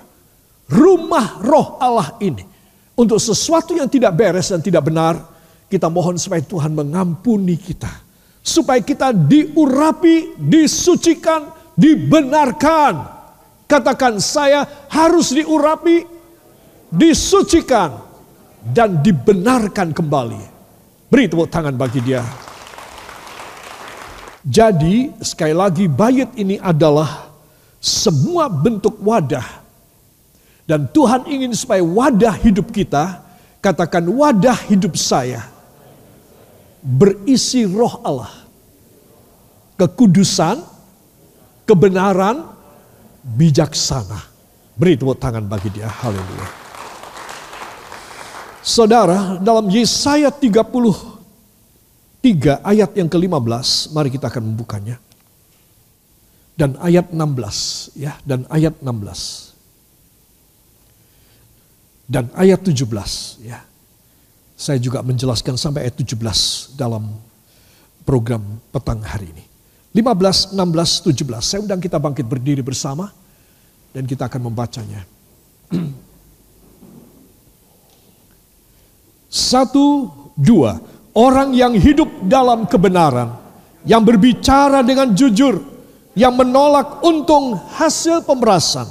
rumah 0.70 1.42
roh 1.42 1.82
Allah 1.82 2.16
ini 2.22 2.50
untuk 3.00 3.16
sesuatu 3.16 3.72
yang 3.72 3.88
tidak 3.88 4.12
beres 4.12 4.52
dan 4.52 4.60
tidak 4.60 4.92
benar, 4.92 5.24
kita 5.72 5.88
mohon 5.88 6.20
supaya 6.20 6.44
Tuhan 6.44 6.76
mengampuni 6.76 7.56
kita. 7.56 7.88
Supaya 8.44 8.84
kita 8.84 9.16
diurapi, 9.16 10.36
disucikan, 10.36 11.48
dibenarkan. 11.80 13.08
Katakan 13.72 14.20
saya 14.20 14.68
harus 14.92 15.32
diurapi, 15.32 16.04
disucikan, 16.92 18.04
dan 18.68 19.00
dibenarkan 19.00 19.96
kembali. 19.96 20.44
Beri 21.08 21.32
tepuk 21.32 21.48
tangan 21.48 21.80
bagi 21.80 22.04
dia. 22.04 22.20
Jadi 24.44 25.24
sekali 25.24 25.56
lagi 25.56 25.88
bayat 25.88 26.36
ini 26.36 26.60
adalah 26.60 27.32
semua 27.80 28.52
bentuk 28.52 29.00
wadah. 29.00 29.59
Dan 30.70 30.86
Tuhan 30.94 31.26
ingin 31.26 31.50
supaya 31.58 31.82
wadah 31.82 32.38
hidup 32.38 32.70
kita, 32.70 33.26
katakan 33.58 34.06
wadah 34.06 34.70
hidup 34.70 34.94
saya 34.94 35.50
berisi 36.86 37.66
roh 37.66 37.98
Allah. 38.06 38.30
Kekudusan, 39.82 40.62
kebenaran, 41.66 42.54
bijaksana. 43.26 44.30
Beri 44.78 44.94
tepuk 44.94 45.18
tangan 45.18 45.50
bagi 45.50 45.74
dia. 45.74 45.90
Haleluya. 45.90 46.48
Saudara, 48.62 49.42
dalam 49.42 49.74
Yesaya 49.74 50.30
33 50.30 52.62
ayat 52.62 52.94
yang 52.94 53.10
ke-15, 53.10 53.90
mari 53.96 54.14
kita 54.14 54.30
akan 54.30 54.54
membukanya. 54.54 55.02
Dan 56.60 56.76
ayat 56.84 57.10
16, 57.10 57.98
ya, 57.98 58.20
dan 58.28 58.44
ayat 58.52 58.76
16. 58.84 59.49
Dan 62.10 62.34
ayat 62.34 62.66
17, 62.66 63.38
ya. 63.46 63.62
Saya 64.58 64.82
juga 64.82 65.06
menjelaskan 65.06 65.54
sampai 65.56 65.86
ayat 65.86 66.02
17 66.02 66.74
dalam 66.74 67.06
program 68.02 68.42
petang 68.74 68.98
hari 69.06 69.30
ini. 69.30 69.46
15, 69.94 70.58
16, 70.58 71.06
17. 71.06 71.46
Saya 71.46 71.62
undang 71.62 71.78
kita 71.78 72.02
bangkit 72.02 72.26
berdiri 72.26 72.66
bersama 72.66 73.14
dan 73.94 74.10
kita 74.10 74.26
akan 74.26 74.50
membacanya. 74.50 75.06
Satu, 79.30 80.10
dua. 80.34 80.82
Orang 81.14 81.54
yang 81.54 81.78
hidup 81.78 82.10
dalam 82.26 82.66
kebenaran, 82.66 83.38
yang 83.86 84.02
berbicara 84.02 84.82
dengan 84.82 85.14
jujur, 85.14 85.62
yang 86.18 86.34
menolak 86.34 87.06
untung 87.06 87.58
hasil 87.78 88.26
pemerasan, 88.26 88.90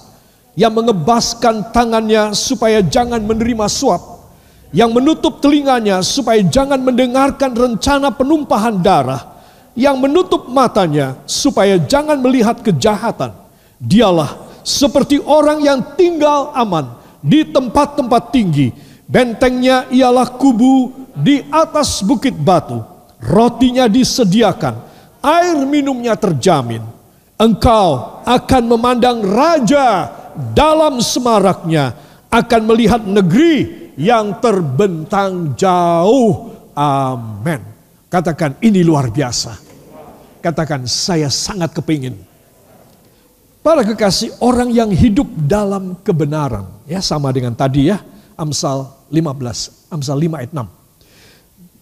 yang 0.59 0.75
mengebaskan 0.75 1.71
tangannya 1.71 2.35
supaya 2.35 2.83
jangan 2.83 3.23
menerima 3.23 3.71
suap, 3.71 4.27
yang 4.75 4.91
menutup 4.91 5.39
telinganya 5.39 6.03
supaya 6.03 6.43
jangan 6.43 6.83
mendengarkan 6.83 7.55
rencana 7.55 8.11
penumpahan 8.11 8.83
darah, 8.83 9.39
yang 9.79 9.95
menutup 10.03 10.51
matanya 10.51 11.15
supaya 11.31 11.79
jangan 11.79 12.19
melihat 12.19 12.59
kejahatan. 12.59 13.31
Dialah 13.79 14.35
seperti 14.67 15.23
orang 15.23 15.63
yang 15.63 15.79
tinggal 15.95 16.51
aman 16.59 16.91
di 17.23 17.47
tempat-tempat 17.47 18.35
tinggi. 18.35 18.75
Bentengnya 19.07 19.87
ialah 19.95 20.27
kubu 20.27 20.91
di 21.15 21.47
atas 21.55 22.03
bukit 22.03 22.35
batu. 22.35 22.83
Rotinya 23.23 23.87
disediakan, 23.87 24.75
air 25.23 25.63
minumnya 25.63 26.19
terjamin. 26.19 26.83
Engkau 27.39 28.19
akan 28.27 28.63
memandang 28.67 29.23
raja 29.23 30.11
dalam 30.55 31.03
semaraknya, 31.03 31.99
akan 32.29 32.63
melihat 32.69 33.03
negeri 33.03 33.91
yang 33.99 34.39
terbentang 34.39 35.59
jauh. 35.59 36.55
Amin. 36.79 37.59
Katakan 38.07 38.57
ini 38.63 38.87
luar 38.87 39.11
biasa. 39.11 39.59
Katakan 40.39 40.87
saya 40.87 41.27
sangat 41.29 41.75
kepingin. 41.75 42.15
Para 43.61 43.85
kekasih 43.85 44.39
orang 44.41 44.73
yang 44.73 44.89
hidup 44.89 45.29
dalam 45.45 45.99
kebenaran. 46.01 46.65
Ya 46.89 47.05
sama 47.05 47.29
dengan 47.35 47.53
tadi 47.53 47.93
ya. 47.93 48.01
Amsal 48.39 48.89
15. 49.13 49.93
Amsal 49.93 50.17
5 50.17 50.41
ayat 50.41 50.53
6. 50.55 50.65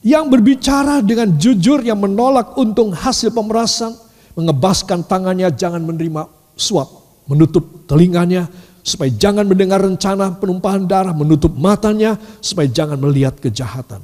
Yang 0.03 0.25
berbicara 0.27 0.99
dengan 1.05 1.31
jujur 1.37 1.85
yang 1.85 2.01
menolak 2.01 2.59
untung 2.59 2.90
hasil 2.90 3.31
pemerasan. 3.31 3.95
Mengebaskan 4.35 5.07
tangannya 5.07 5.47
jangan 5.55 5.85
menerima 5.85 6.27
suap. 6.59 7.06
Menutup 7.26 7.86
telinganya 7.90 8.46
supaya 8.86 9.10
jangan 9.10 9.42
mendengar 9.42 9.82
rencana 9.82 10.30
penumpahan 10.38 10.86
darah, 10.86 11.10
menutup 11.10 11.50
matanya 11.58 12.14
supaya 12.38 12.70
jangan 12.70 12.94
melihat 13.02 13.34
kejahatan. 13.42 13.98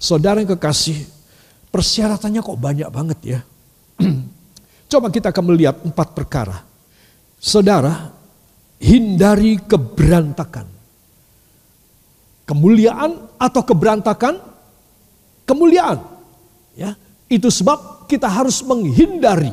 Saudara 0.00 0.40
yang 0.40 0.56
kekasih, 0.56 1.04
persyaratannya 1.68 2.40
kok 2.40 2.56
banyak 2.56 2.88
banget 2.88 3.18
ya. 3.22 3.40
Coba 4.90 5.12
kita 5.12 5.30
akan 5.30 5.44
melihat 5.52 5.76
empat 5.84 6.16
perkara. 6.16 6.64
Saudara, 7.36 8.08
hindari 8.80 9.60
keberantakan. 9.60 10.66
Kemuliaan 12.48 13.36
atau 13.36 13.62
keberantakan? 13.62 14.40
Kemuliaan. 15.44 16.00
Ya, 16.72 16.96
itu 17.28 17.52
sebab 17.52 18.08
kita 18.08 18.28
harus 18.32 18.64
menghindari 18.64 19.52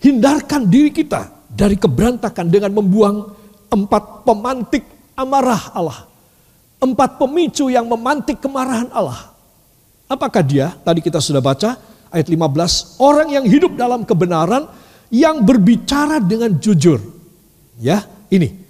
hindarkan 0.00 0.68
diri 0.68 0.92
kita 0.92 1.41
dari 1.52 1.76
keberantakan 1.76 2.48
dengan 2.48 2.72
membuang 2.72 3.42
Empat 3.72 4.28
pemantik 4.28 4.84
amarah 5.16 5.72
Allah. 5.72 6.04
Empat 6.76 7.16
pemicu 7.16 7.72
yang 7.72 7.88
memantik 7.88 8.36
kemarahan 8.36 8.92
Allah. 8.92 9.32
Apakah 10.04 10.44
dia? 10.44 10.76
Tadi 10.84 11.00
kita 11.00 11.24
sudah 11.24 11.40
baca 11.40 11.80
ayat 12.12 12.28
15. 12.28 13.00
Orang 13.00 13.32
yang 13.32 13.48
hidup 13.48 13.72
dalam 13.72 14.04
kebenaran 14.04 14.68
yang 15.08 15.40
berbicara 15.40 16.20
dengan 16.20 16.52
jujur. 16.60 17.00
Ya, 17.80 18.04
ini. 18.28 18.60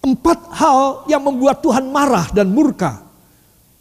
Empat 0.00 0.40
hal 0.56 1.04
yang 1.12 1.20
membuat 1.20 1.60
Tuhan 1.60 1.92
marah 1.92 2.32
dan 2.32 2.48
murka 2.48 3.04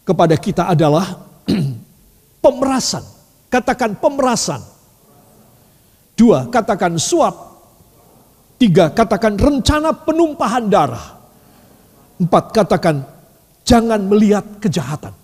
kepada 0.04 0.36
kita 0.36 0.68
adalah 0.68 1.24
pemerasan. 2.44 3.08
Katakan 3.48 3.96
pemerasan. 3.96 4.60
Dua, 6.20 6.52
katakan 6.52 7.00
suap. 7.00 7.49
Tiga, 8.60 8.92
katakan 8.92 9.40
rencana 9.40 9.96
penumpahan 9.96 10.68
darah. 10.68 11.16
Empat, 12.20 12.52
katakan 12.52 13.08
jangan 13.64 14.04
melihat 14.04 14.44
kejahatan. 14.60 15.16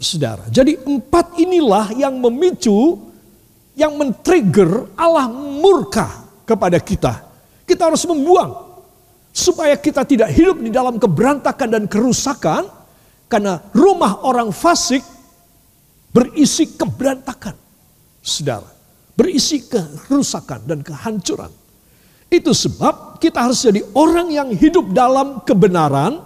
Saudara, 0.00 0.48
jadi 0.48 0.80
empat 0.80 1.36
inilah 1.36 1.92
yang 1.92 2.16
memicu, 2.16 2.96
yang 3.76 4.00
men-trigger 4.00 4.88
Allah 4.96 5.28
murka 5.28 6.24
kepada 6.48 6.80
kita. 6.80 7.20
Kita 7.68 7.92
harus 7.92 8.08
membuang. 8.08 8.72
Supaya 9.30 9.76
kita 9.76 10.02
tidak 10.08 10.32
hidup 10.32 10.56
di 10.64 10.72
dalam 10.72 10.96
keberantakan 10.96 11.68
dan 11.68 11.84
kerusakan. 11.84 12.64
Karena 13.28 13.60
rumah 13.76 14.24
orang 14.24 14.48
fasik 14.56 15.04
berisi 16.16 16.64
keberantakan. 16.80 17.54
Saudara, 18.24 18.72
berisi 19.12 19.68
kerusakan 19.68 20.64
dan 20.64 20.80
kehancuran. 20.80 21.59
Itu 22.30 22.54
sebab 22.54 23.18
kita 23.18 23.42
harus 23.42 23.58
jadi 23.58 23.82
orang 23.92 24.30
yang 24.30 24.48
hidup 24.54 24.94
dalam 24.94 25.42
kebenaran 25.42 26.22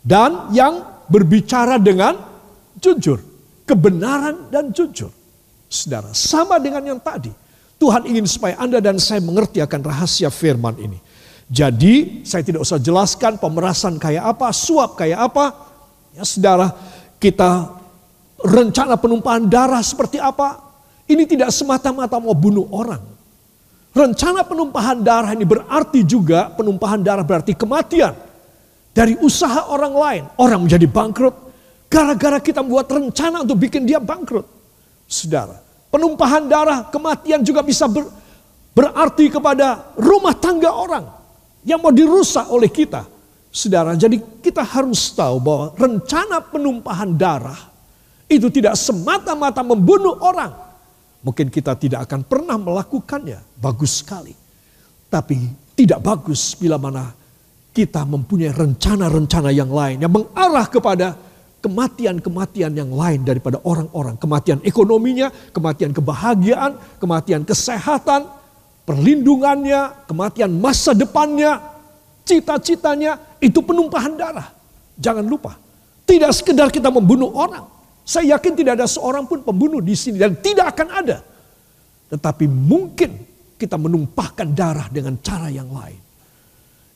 dan 0.00 0.48
yang 0.56 1.04
berbicara 1.06 1.76
dengan 1.76 2.16
jujur. 2.80 3.20
Kebenaran 3.68 4.48
dan 4.48 4.72
jujur. 4.72 5.12
Saudara, 5.68 6.12
sama 6.16 6.56
dengan 6.56 6.96
yang 6.96 7.00
tadi. 7.00 7.32
Tuhan 7.76 8.08
ingin 8.08 8.24
supaya 8.24 8.56
Anda 8.56 8.80
dan 8.80 8.96
saya 8.96 9.20
mengerti 9.20 9.60
akan 9.60 9.80
rahasia 9.84 10.32
firman 10.32 10.76
ini. 10.80 10.96
Jadi 11.48 12.24
saya 12.24 12.40
tidak 12.40 12.64
usah 12.64 12.80
jelaskan 12.80 13.36
pemerasan 13.36 14.00
kayak 14.00 14.24
apa, 14.24 14.48
suap 14.48 14.96
kayak 14.96 15.28
apa. 15.28 15.52
Ya 16.16 16.24
saudara, 16.24 16.72
kita 17.20 17.68
rencana 18.40 18.96
penumpahan 18.96 19.44
darah 19.44 19.84
seperti 19.84 20.16
apa. 20.16 20.60
Ini 21.04 21.28
tidak 21.28 21.52
semata-mata 21.52 22.16
mau 22.16 22.32
bunuh 22.32 22.64
orang. 22.72 23.13
Rencana 23.94 24.42
penumpahan 24.42 25.06
darah 25.06 25.30
ini 25.30 25.46
berarti 25.46 26.02
juga 26.02 26.50
penumpahan 26.50 26.98
darah 26.98 27.22
berarti 27.22 27.54
kematian. 27.54 28.10
Dari 28.90 29.14
usaha 29.22 29.70
orang 29.70 29.94
lain, 29.94 30.22
orang 30.34 30.66
menjadi 30.66 30.86
bangkrut. 30.90 31.34
Gara-gara 31.86 32.42
kita 32.42 32.58
membuat 32.66 32.90
rencana 32.90 33.46
untuk 33.46 33.54
bikin 33.62 33.86
dia 33.86 34.02
bangkrut. 34.02 34.46
Saudara, 35.06 35.62
penumpahan 35.94 36.50
darah, 36.50 36.90
kematian 36.90 37.46
juga 37.46 37.62
bisa 37.62 37.86
ber, 37.86 38.10
berarti 38.74 39.30
kepada 39.30 39.94
rumah 39.94 40.34
tangga 40.34 40.74
orang 40.74 41.06
yang 41.62 41.78
mau 41.78 41.94
dirusak 41.94 42.50
oleh 42.50 42.66
kita. 42.66 43.06
Saudara, 43.54 43.94
jadi 43.94 44.18
kita 44.18 44.66
harus 44.66 45.14
tahu 45.14 45.38
bahwa 45.38 45.70
rencana 45.78 46.42
penumpahan 46.42 47.14
darah 47.14 47.70
itu 48.26 48.50
tidak 48.50 48.74
semata-mata 48.74 49.62
membunuh 49.62 50.18
orang. 50.18 50.63
Mungkin 51.24 51.48
kita 51.48 51.72
tidak 51.80 52.04
akan 52.04 52.20
pernah 52.28 52.60
melakukannya, 52.60 53.40
bagus 53.56 54.04
sekali. 54.04 54.36
Tapi 55.08 55.36
tidak 55.72 56.04
bagus 56.04 56.52
bila 56.52 56.76
mana 56.76 57.10
kita 57.74 58.06
mempunyai 58.06 58.54
rencana-rencana 58.54 59.50
yang 59.50 59.72
lain 59.72 60.04
yang 60.04 60.12
mengarah 60.12 60.68
kepada 60.68 61.16
kematian-kematian 61.64 62.76
yang 62.76 62.92
lain 62.92 63.24
daripada 63.24 63.56
orang-orang. 63.64 64.20
Kematian 64.20 64.60
ekonominya, 64.62 65.32
kematian 65.50 65.96
kebahagiaan, 65.96 66.76
kematian 67.00 67.42
kesehatan, 67.42 68.28
perlindungannya, 68.84 70.04
kematian 70.04 70.52
masa 70.60 70.92
depannya, 70.92 71.58
cita-citanya, 72.28 73.16
itu 73.40 73.64
penumpahan 73.64 74.12
darah. 74.12 74.52
Jangan 75.00 75.24
lupa, 75.24 75.56
tidak 76.04 76.36
sekedar 76.36 76.68
kita 76.68 76.92
membunuh 76.92 77.32
orang. 77.32 77.73
Saya 78.04 78.36
yakin 78.36 78.52
tidak 78.52 78.76
ada 78.76 78.86
seorang 78.86 79.24
pun 79.24 79.40
pembunuh 79.40 79.80
di 79.80 79.96
sini 79.96 80.20
dan 80.20 80.36
tidak 80.36 80.76
akan 80.76 80.88
ada. 80.92 81.18
Tetapi 82.12 82.44
mungkin 82.44 83.16
kita 83.56 83.80
menumpahkan 83.80 84.52
darah 84.52 84.92
dengan 84.92 85.16
cara 85.24 85.48
yang 85.48 85.72
lain. 85.72 85.96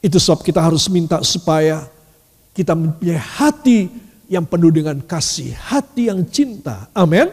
Itu 0.04 0.20
sebab 0.20 0.44
kita 0.44 0.60
harus 0.60 0.86
minta 0.92 1.24
supaya 1.24 1.88
kita 2.52 2.76
mempunyai 2.76 3.18
hati 3.18 3.88
yang 4.28 4.44
penuh 4.44 4.68
dengan 4.68 5.00
kasih, 5.00 5.56
hati 5.56 6.12
yang 6.12 6.22
cinta. 6.28 6.92
Amin. 6.92 7.32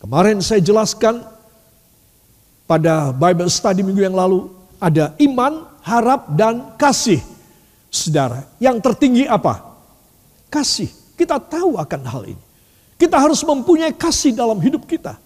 Kemarin 0.00 0.40
saya 0.40 0.64
jelaskan 0.64 1.20
pada 2.64 3.12
Bible 3.12 3.52
study 3.52 3.84
minggu 3.84 4.08
yang 4.08 4.16
lalu 4.16 4.48
ada 4.80 5.12
iman, 5.20 5.68
harap 5.84 6.32
dan 6.32 6.72
kasih. 6.80 7.20
Saudara, 7.92 8.48
yang 8.56 8.80
tertinggi 8.80 9.28
apa? 9.28 9.76
Kasih. 10.48 10.88
Kita 11.18 11.36
tahu 11.36 11.76
akan 11.76 12.00
hal 12.08 12.22
ini. 12.32 12.44
Kita 13.00 13.16
harus 13.16 13.40
mempunyai 13.40 13.96
kasih 13.96 14.36
dalam 14.36 14.60
hidup 14.60 14.84
kita. 14.84 15.16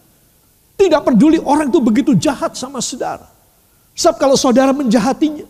Tidak 0.79 1.03
peduli 1.03 1.43
orang 1.43 1.67
itu 1.67 1.83
begitu 1.83 2.15
jahat 2.15 2.55
sama 2.55 2.79
saudara. 2.79 3.27
Sebab 3.99 4.15
kalau 4.15 4.39
saudara 4.39 4.71
menjahatinya, 4.71 5.43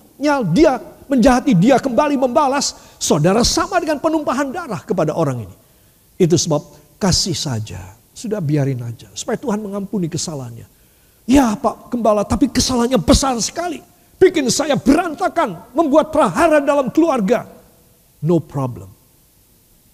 dia 0.49 0.81
menjahati 1.05 1.53
dia 1.53 1.77
kembali 1.77 2.17
membalas, 2.17 2.97
saudara 2.97 3.45
sama 3.45 3.77
dengan 3.77 4.01
penumpahan 4.01 4.49
darah 4.49 4.81
kepada 4.81 5.13
orang 5.13 5.45
ini. 5.45 5.57
Itu 6.17 6.41
sebab 6.41 6.65
kasih 6.97 7.37
saja. 7.37 7.81
Sudah 8.17 8.41
biarin 8.41 8.81
aja. 8.81 9.13
Supaya 9.13 9.37
Tuhan 9.37 9.61
mengampuni 9.61 10.09
kesalahannya. 10.09 10.65
Ya 11.29 11.53
Pak 11.57 11.93
Gembala, 11.93 12.25
tapi 12.25 12.49
kesalahannya 12.49 13.01
besar 13.01 13.37
sekali. 13.45 13.85
Bikin 14.17 14.49
saya 14.49 14.81
berantakan, 14.81 15.77
membuat 15.77 16.09
prahara 16.09 16.57
dalam 16.65 16.89
keluarga. 16.89 17.45
No 18.25 18.41
problem. 18.41 18.89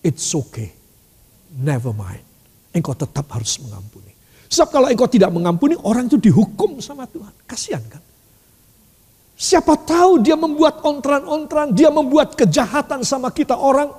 It's 0.07 0.31
okay. 0.31 0.80
Never 1.51 1.91
mind. 1.91 2.23
Engkau 2.71 2.95
tetap 2.95 3.27
harus 3.35 3.59
mengampuni. 3.59 4.15
Sebab 4.51 4.69
kalau 4.71 4.87
engkau 4.91 5.11
tidak 5.11 5.31
mengampuni, 5.35 5.75
orang 5.83 6.07
itu 6.07 6.19
dihukum 6.19 6.79
sama 6.79 7.07
Tuhan. 7.11 7.35
Kasihan 7.47 7.83
kan? 7.87 8.03
Siapa 9.41 9.73
tahu 9.75 10.21
dia 10.21 10.37
membuat 10.37 10.85
ontran-ontran, 10.85 11.73
dia 11.73 11.89
membuat 11.89 12.37
kejahatan 12.39 13.03
sama 13.03 13.33
kita 13.33 13.57
orang. 13.57 13.91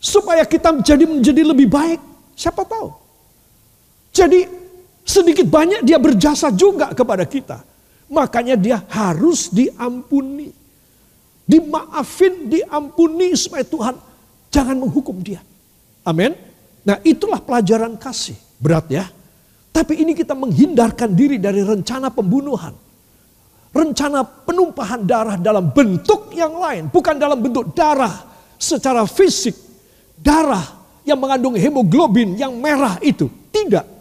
Supaya 0.00 0.46
kita 0.46 0.72
menjadi 0.72 1.04
menjadi 1.04 1.42
lebih 1.42 1.68
baik. 1.68 2.00
Siapa 2.36 2.62
tahu? 2.62 2.92
Jadi 4.12 4.66
Sedikit 5.06 5.46
banyak 5.46 5.86
dia 5.86 6.02
berjasa 6.02 6.50
juga 6.50 6.90
kepada 6.90 7.22
kita. 7.22 7.62
Makanya 8.10 8.58
dia 8.58 8.82
harus 8.90 9.46
diampuni. 9.54 10.50
Dimaafin, 11.46 12.50
diampuni 12.50 13.38
supaya 13.38 13.62
Tuhan 13.62 13.94
jangan 14.50 14.74
menghukum 14.74 15.22
dia. 15.22 15.38
Amin. 16.06 16.32
Nah 16.86 17.02
itulah 17.02 17.42
pelajaran 17.42 17.98
kasih. 17.98 18.38
Berat 18.62 18.86
ya. 18.86 19.10
Tapi 19.74 20.06
ini 20.06 20.14
kita 20.14 20.32
menghindarkan 20.32 21.12
diri 21.12 21.36
dari 21.36 21.60
rencana 21.60 22.08
pembunuhan. 22.14 22.72
Rencana 23.74 24.24
penumpahan 24.24 25.04
darah 25.04 25.36
dalam 25.36 25.74
bentuk 25.74 26.32
yang 26.32 26.56
lain. 26.56 26.88
Bukan 26.88 27.18
dalam 27.18 27.42
bentuk 27.42 27.74
darah 27.74 28.24
secara 28.56 29.04
fisik. 29.04 29.52
Darah 30.16 30.64
yang 31.04 31.20
mengandung 31.20 31.58
hemoglobin 31.58 32.38
yang 32.38 32.56
merah 32.56 32.96
itu. 33.04 33.28
Tidak 33.52 33.96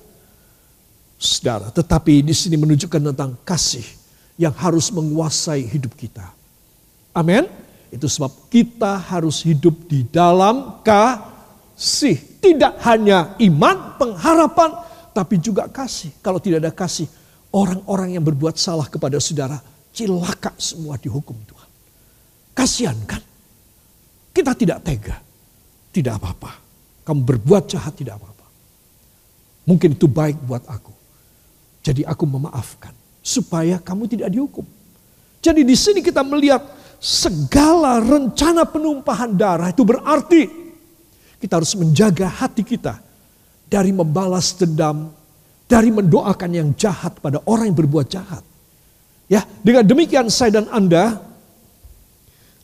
saudara. 1.20 1.74
Tetapi 1.74 2.22
di 2.22 2.32
sini 2.32 2.56
menunjukkan 2.56 3.02
tentang 3.12 3.36
kasih 3.44 3.84
yang 4.38 4.54
harus 4.56 4.94
menguasai 4.94 5.66
hidup 5.66 5.98
kita. 5.98 6.32
Amin. 7.16 7.48
Itu 7.90 8.12
sebab 8.12 8.52
kita 8.52 9.00
harus 9.00 9.42
hidup 9.42 9.74
di 9.90 10.06
dalam 10.08 10.80
kasih. 10.86 11.35
Tidak 11.76 12.80
hanya 12.88 13.36
iman, 13.44 14.00
pengharapan, 14.00 14.72
tapi 15.12 15.44
juga 15.44 15.68
kasih. 15.68 16.16
Kalau 16.24 16.40
tidak 16.40 16.64
ada 16.64 16.72
kasih, 16.72 17.08
orang-orang 17.52 18.16
yang 18.16 18.24
berbuat 18.24 18.56
salah 18.56 18.88
kepada 18.88 19.20
saudara, 19.20 19.60
cilaka 19.92 20.56
semua 20.56 20.96
dihukum 20.96 21.36
Tuhan. 21.44 21.70
Kasihan 22.56 22.96
kan? 23.04 23.20
Kita 24.32 24.56
tidak 24.56 24.84
tega. 24.88 25.20
Tidak 25.92 26.14
apa-apa. 26.16 26.52
Kamu 27.04 27.22
berbuat 27.24 27.64
jahat 27.72 27.96
tidak 27.96 28.20
apa-apa. 28.20 28.48
Mungkin 29.68 29.96
itu 29.96 30.08
baik 30.08 30.40
buat 30.44 30.64
aku. 30.68 30.92
Jadi 31.84 32.02
aku 32.04 32.24
memaafkan 32.26 32.92
supaya 33.20 33.80
kamu 33.80 34.10
tidak 34.10 34.30
dihukum. 34.32 34.66
Jadi 35.40 35.62
di 35.62 35.76
sini 35.78 36.02
kita 36.02 36.26
melihat 36.26 36.66
segala 36.98 38.02
rencana 38.02 38.66
penumpahan 38.66 39.38
darah 39.38 39.70
itu 39.70 39.86
berarti 39.86 40.65
kita 41.40 41.60
harus 41.60 41.76
menjaga 41.76 42.28
hati 42.28 42.64
kita 42.64 43.00
dari 43.66 43.92
membalas 43.92 44.56
dendam, 44.56 45.12
dari 45.66 45.90
mendoakan 45.90 46.52
yang 46.54 46.70
jahat 46.78 47.18
pada 47.20 47.42
orang 47.50 47.74
yang 47.74 47.78
berbuat 47.78 48.08
jahat. 48.08 48.44
Ya, 49.26 49.42
dengan 49.66 49.82
demikian 49.82 50.30
saya 50.30 50.62
dan 50.62 50.70
Anda 50.70 51.18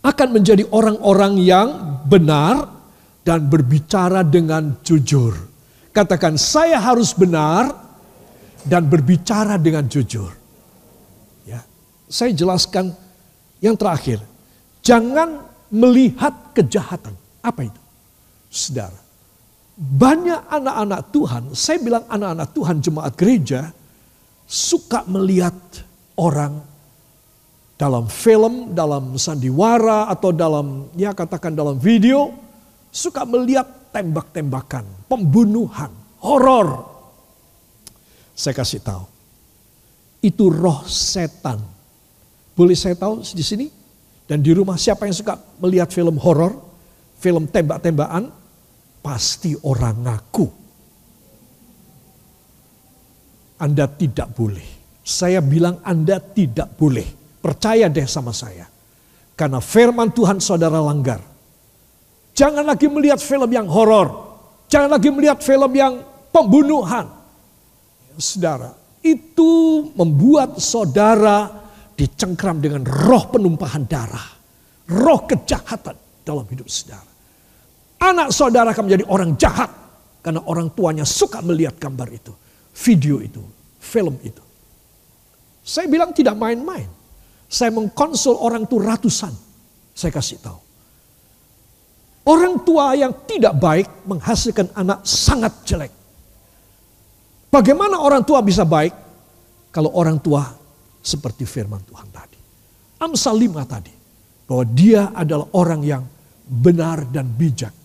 akan 0.02 0.28
menjadi 0.34 0.66
orang-orang 0.70 1.42
yang 1.42 1.68
benar 2.06 2.70
dan 3.26 3.50
berbicara 3.50 4.22
dengan 4.26 4.78
jujur. 4.82 5.34
Katakan 5.94 6.38
saya 6.38 6.78
harus 6.78 7.14
benar 7.14 7.74
dan 8.66 8.86
berbicara 8.86 9.58
dengan 9.58 9.86
jujur. 9.90 10.30
Ya, 11.46 11.66
saya 12.06 12.34
jelaskan 12.34 12.94
yang 13.62 13.74
terakhir. 13.78 14.22
Jangan 14.82 15.46
melihat 15.70 16.54
kejahatan. 16.58 17.14
Apa 17.42 17.70
itu? 17.70 17.82
Saudara, 18.52 19.00
banyak 19.80 20.52
anak-anak 20.52 21.02
Tuhan, 21.16 21.44
saya 21.56 21.80
bilang 21.80 22.04
anak-anak 22.12 22.52
Tuhan 22.52 22.78
jemaat 22.84 23.14
gereja, 23.16 23.72
suka 24.44 25.08
melihat 25.08 25.56
orang 26.20 26.60
dalam 27.80 28.06
film, 28.12 28.76
dalam 28.76 29.16
sandiwara 29.16 30.12
atau 30.12 30.30
dalam 30.36 30.92
ya 31.00 31.16
katakan 31.16 31.56
dalam 31.56 31.80
video 31.80 32.30
suka 32.92 33.24
melihat 33.24 33.66
tembak-tembakan, 33.96 34.86
pembunuhan, 35.08 35.90
horor. 36.20 36.92
Saya 38.36 38.54
kasih 38.54 38.84
tahu. 38.84 39.04
Itu 40.22 40.52
roh 40.52 40.86
setan. 40.86 41.58
Boleh 42.54 42.78
saya 42.78 42.94
tahu 42.94 43.24
di 43.24 43.42
sini? 43.42 43.66
Dan 44.28 44.44
di 44.44 44.54
rumah 44.54 44.78
siapa 44.78 45.10
yang 45.10 45.16
suka 45.16 45.40
melihat 45.58 45.90
film 45.90 46.20
horor, 46.22 46.54
film 47.18 47.50
tembak-tembakan? 47.50 48.41
Pasti 49.02 49.58
orang 49.66 49.98
ngaku. 50.06 50.48
Anda 53.62 53.86
tidak 53.90 54.34
boleh. 54.34 54.82
Saya 55.02 55.42
bilang 55.42 55.82
Anda 55.82 56.22
tidak 56.22 56.78
boleh. 56.78 57.06
Percaya 57.42 57.90
deh 57.90 58.06
sama 58.06 58.34
saya. 58.34 58.70
Karena 59.34 59.58
firman 59.58 60.14
Tuhan 60.14 60.38
saudara 60.38 60.78
langgar. 60.78 61.22
Jangan 62.38 62.66
lagi 62.66 62.86
melihat 62.90 63.18
film 63.18 63.50
yang 63.50 63.66
horor. 63.66 64.38
Jangan 64.70 64.98
lagi 64.98 65.10
melihat 65.10 65.42
film 65.42 65.72
yang 65.74 66.00
pembunuhan. 66.30 67.10
Saudara, 68.16 68.72
itu 69.02 69.52
membuat 69.98 70.62
saudara 70.62 71.50
dicengkram 71.98 72.62
dengan 72.62 72.86
roh 72.86 73.30
penumpahan 73.30 73.84
darah. 73.86 74.30
Roh 74.90 75.22
kejahatan 75.28 75.98
dalam 76.24 76.46
hidup 76.48 76.66
saudara. 76.70 77.11
Anak 78.02 78.34
saudara 78.34 78.74
akan 78.74 78.90
menjadi 78.90 79.06
orang 79.06 79.38
jahat. 79.38 79.70
Karena 80.22 80.42
orang 80.46 80.74
tuanya 80.74 81.06
suka 81.06 81.42
melihat 81.42 81.78
gambar 81.78 82.10
itu. 82.10 82.34
Video 82.86 83.22
itu. 83.22 83.42
Film 83.78 84.18
itu. 84.26 84.42
Saya 85.62 85.86
bilang 85.86 86.10
tidak 86.14 86.34
main-main. 86.34 86.90
Saya 87.46 87.70
mengkonsul 87.74 88.38
orang 88.38 88.66
itu 88.66 88.82
ratusan. 88.82 89.34
Saya 89.94 90.10
kasih 90.10 90.42
tahu. 90.42 90.60
Orang 92.22 92.62
tua 92.62 92.94
yang 92.94 93.26
tidak 93.26 93.58
baik 93.58 94.06
menghasilkan 94.06 94.70
anak 94.78 95.02
sangat 95.06 95.54
jelek. 95.66 95.94
Bagaimana 97.50 97.98
orang 97.98 98.22
tua 98.22 98.46
bisa 98.46 98.62
baik 98.62 98.94
kalau 99.74 99.90
orang 99.98 100.22
tua 100.22 100.46
seperti 101.02 101.50
firman 101.50 101.82
Tuhan 101.82 102.08
tadi. 102.14 102.40
Amsal 103.02 103.36
5 103.42 103.66
tadi. 103.66 103.94
Bahwa 104.46 104.66
dia 104.70 105.10
adalah 105.12 105.50
orang 105.58 105.82
yang 105.82 106.04
benar 106.46 107.10
dan 107.10 107.26
bijak. 107.26 107.81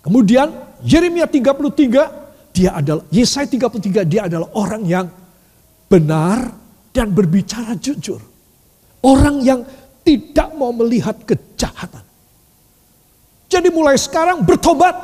Kemudian 0.00 0.48
Yeremia 0.80 1.28
33 1.28 2.54
dia 2.56 2.70
adalah 2.74 3.04
Yesaya 3.12 3.46
33 3.46 4.04
dia 4.08 4.26
adalah 4.26 4.48
orang 4.56 4.82
yang 4.84 5.06
benar 5.86 6.50
dan 6.90 7.12
berbicara 7.12 7.76
jujur. 7.76 8.18
Orang 9.00 9.40
yang 9.40 9.64
tidak 10.04 10.52
mau 10.56 10.72
melihat 10.72 11.16
kejahatan. 11.24 12.04
Jadi 13.50 13.68
mulai 13.72 13.98
sekarang 13.98 14.46
bertobat. 14.46 14.94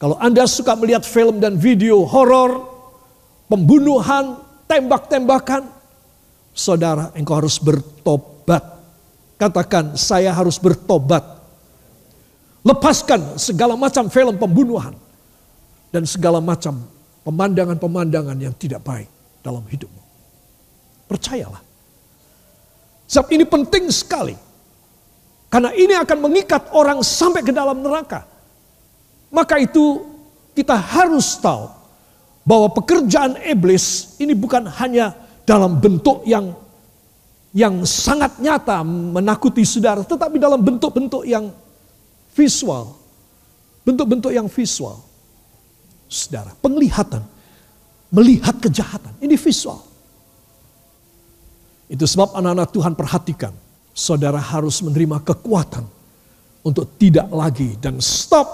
Kalau 0.00 0.16
Anda 0.16 0.48
suka 0.48 0.72
melihat 0.72 1.04
film 1.04 1.44
dan 1.44 1.60
video 1.60 2.08
horor, 2.08 2.64
pembunuhan, 3.52 4.40
tembak-tembakan, 4.64 5.68
saudara, 6.56 7.12
engkau 7.12 7.36
harus 7.36 7.60
bertobat. 7.60 8.64
Katakan, 9.36 10.00
saya 10.00 10.32
harus 10.32 10.56
bertobat. 10.56 11.39
Lepaskan 12.60 13.40
segala 13.40 13.72
macam 13.72 14.12
film 14.12 14.36
pembunuhan 14.36 14.92
dan 15.88 16.04
segala 16.04 16.44
macam 16.44 16.84
pemandangan-pemandangan 17.24 18.36
yang 18.36 18.52
tidak 18.56 18.84
baik 18.84 19.08
dalam 19.40 19.64
hidupmu. 19.64 20.02
Percayalah. 21.08 21.62
Sebab 23.10 23.26
ini 23.34 23.44
penting 23.48 23.88
sekali 23.90 24.36
karena 25.50 25.74
ini 25.74 25.98
akan 25.98 26.18
mengikat 26.22 26.70
orang 26.70 27.02
sampai 27.02 27.42
ke 27.42 27.50
dalam 27.50 27.82
neraka. 27.82 28.22
Maka 29.34 29.58
itu 29.58 30.06
kita 30.54 30.78
harus 30.78 31.40
tahu 31.42 31.66
bahwa 32.46 32.70
pekerjaan 32.70 33.40
iblis 33.42 34.14
ini 34.22 34.36
bukan 34.36 34.68
hanya 34.78 35.16
dalam 35.42 35.80
bentuk 35.82 36.22
yang 36.22 36.54
yang 37.50 37.82
sangat 37.82 38.38
nyata 38.38 38.86
menakuti 38.86 39.66
saudara, 39.66 40.06
tetapi 40.06 40.38
dalam 40.38 40.62
bentuk-bentuk 40.62 41.26
yang 41.26 41.50
visual. 42.40 42.96
Bentuk-bentuk 43.84 44.32
yang 44.32 44.48
visual. 44.48 44.96
Saudara, 46.08 46.56
penglihatan. 46.56 47.20
Melihat 48.10 48.58
kejahatan, 48.58 49.14
ini 49.20 49.36
visual. 49.36 49.78
Itu 51.86 52.06
sebab 52.08 52.34
anak-anak 52.34 52.70
Tuhan 52.74 52.94
perhatikan 52.98 53.54
saudara 53.90 54.38
harus 54.38 54.78
menerima 54.82 55.22
kekuatan 55.26 55.82
untuk 56.62 56.86
tidak 56.98 57.26
lagi 57.34 57.74
dan 57.82 57.98
stop 57.98 58.46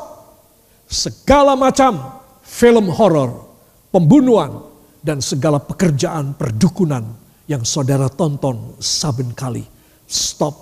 segala 0.89 1.53
macam 1.53 2.21
film 2.41 2.89
horor, 2.93 3.45
pembunuhan, 3.93 4.65
dan 5.05 5.21
segala 5.21 5.61
pekerjaan 5.61 6.35
perdukunan 6.35 7.05
yang 7.47 7.63
saudara 7.63 8.11
tonton 8.11 8.75
saben 8.81 9.31
kali. 9.37 9.63
Stop, 10.09 10.55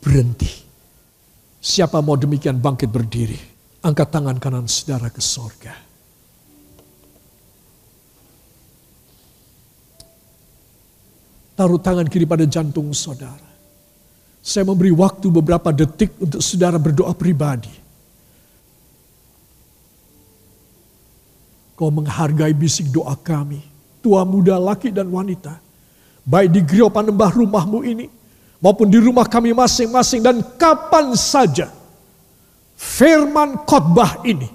berhenti. 0.00 0.71
Siapa 1.62 2.02
mau 2.02 2.18
demikian 2.18 2.58
bangkit 2.58 2.90
berdiri? 2.90 3.38
Angkat 3.86 4.10
tangan 4.10 4.34
kanan 4.42 4.66
saudara 4.66 5.06
ke 5.14 5.22
sorga. 5.22 5.70
Taruh 11.54 11.78
tangan 11.78 12.10
kiri 12.10 12.26
pada 12.26 12.42
jantung 12.50 12.90
saudara. 12.90 13.46
Saya 14.42 14.66
memberi 14.66 14.90
waktu 14.90 15.30
beberapa 15.30 15.70
detik 15.70 16.18
untuk 16.18 16.42
saudara 16.42 16.82
berdoa 16.82 17.14
pribadi. 17.14 17.70
Kau 21.78 21.94
menghargai 21.94 22.50
bisik 22.58 22.90
doa 22.90 23.14
kami, 23.14 23.62
tua 24.02 24.26
muda, 24.26 24.58
laki 24.58 24.90
dan 24.90 25.06
wanita. 25.14 25.62
Baik 26.26 26.58
di 26.58 26.60
gereja 26.66 26.90
panembah 26.90 27.30
rumahmu 27.30 27.86
ini, 27.86 28.06
maupun 28.62 28.86
di 28.86 29.02
rumah 29.02 29.26
kami 29.26 29.50
masing-masing 29.50 30.22
dan 30.22 30.38
kapan 30.54 31.12
saja 31.18 31.74
firman 32.78 33.66
khotbah 33.66 34.22
ini 34.22 34.46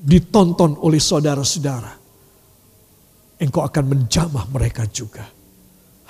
ditonton 0.00 0.80
oleh 0.80 1.02
saudara-saudara. 1.02 1.98
Engkau 3.40 3.64
akan 3.64 3.84
menjamah 3.84 4.48
mereka 4.52 4.84
juga. 4.88 5.24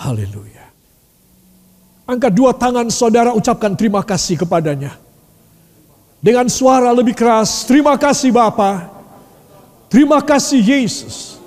Haleluya. 0.03 0.67
Angkat 2.11 2.33
dua 2.35 2.51
tangan 2.55 2.91
saudara 2.91 3.31
ucapkan 3.35 3.75
terima 3.79 4.03
kasih 4.03 4.35
kepadanya. 4.35 4.99
Dengan 6.19 6.51
suara 6.51 6.91
lebih 6.91 7.15
keras, 7.15 7.65
terima 7.65 7.95
kasih 7.95 8.35
Bapa. 8.35 8.91
Terima 9.87 10.19
kasih 10.21 10.59
Yesus. 10.59 11.39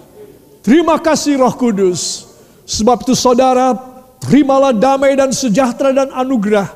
Terima 0.64 0.96
kasih 0.98 1.36
Roh 1.44 1.52
Kudus. 1.52 2.32
Sebab 2.64 3.04
itu 3.04 3.12
saudara, 3.12 3.76
terimalah 4.24 4.72
damai 4.72 5.20
dan 5.20 5.36
sejahtera 5.36 5.92
dan 5.92 6.10
anugerah 6.16 6.72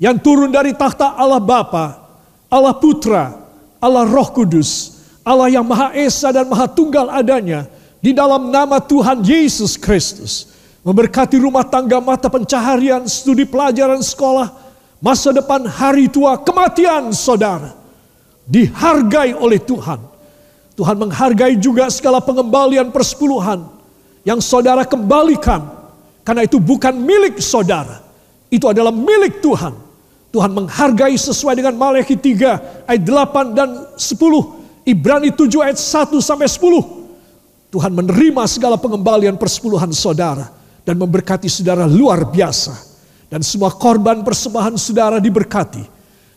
yang 0.00 0.16
turun 0.16 0.48
dari 0.48 0.72
takhta 0.72 1.12
Allah 1.14 1.42
Bapa, 1.42 2.00
Allah 2.48 2.74
Putra, 2.76 3.36
Allah 3.78 4.08
Roh 4.08 4.28
Kudus, 4.32 4.96
Allah 5.20 5.52
yang 5.52 5.66
Maha 5.66 5.92
Esa 5.92 6.32
dan 6.32 6.48
Maha 6.48 6.64
Tunggal 6.70 7.12
adanya 7.12 7.68
di 8.00 8.16
dalam 8.16 8.48
nama 8.48 8.80
Tuhan 8.80 9.20
Yesus 9.20 9.76
Kristus 9.76 10.48
memberkati 10.86 11.36
rumah 11.36 11.66
tangga 11.68 12.00
mata 12.00 12.32
pencaharian, 12.32 13.04
studi 13.04 13.44
pelajaran 13.44 14.00
sekolah, 14.00 14.48
masa 15.04 15.36
depan 15.36 15.68
hari 15.68 16.08
tua, 16.08 16.40
kematian 16.40 17.12
saudara. 17.12 17.76
Dihargai 18.48 19.36
oleh 19.36 19.60
Tuhan. 19.60 20.00
Tuhan 20.72 20.96
menghargai 20.96 21.60
juga 21.60 21.92
segala 21.92 22.24
pengembalian 22.24 22.88
persepuluhan 22.88 23.68
yang 24.24 24.40
saudara 24.40 24.88
kembalikan. 24.88 25.77
Karena 26.28 26.44
itu 26.44 26.60
bukan 26.60 26.92
milik 26.92 27.40
saudara. 27.40 28.04
Itu 28.52 28.68
adalah 28.68 28.92
milik 28.92 29.40
Tuhan. 29.40 29.72
Tuhan 30.28 30.52
menghargai 30.52 31.16
sesuai 31.16 31.56
dengan 31.56 31.72
Maleakhi 31.72 32.20
3 32.20 32.84
ayat 32.84 33.00
8 33.00 33.56
dan 33.56 33.88
10. 33.96 34.84
Ibrani 34.84 35.32
7 35.32 35.64
ayat 35.64 35.80
1 35.80 36.20
sampai 36.20 36.44
10. 36.44 37.72
Tuhan 37.72 37.92
menerima 37.96 38.44
segala 38.44 38.76
pengembalian 38.76 39.40
persepuluhan 39.40 39.88
saudara 39.96 40.52
dan 40.84 41.00
memberkati 41.00 41.48
saudara 41.48 41.88
luar 41.88 42.28
biasa. 42.28 42.76
Dan 43.32 43.40
semua 43.40 43.72
korban 43.72 44.20
persembahan 44.20 44.76
saudara 44.76 45.16
diberkati. 45.24 45.80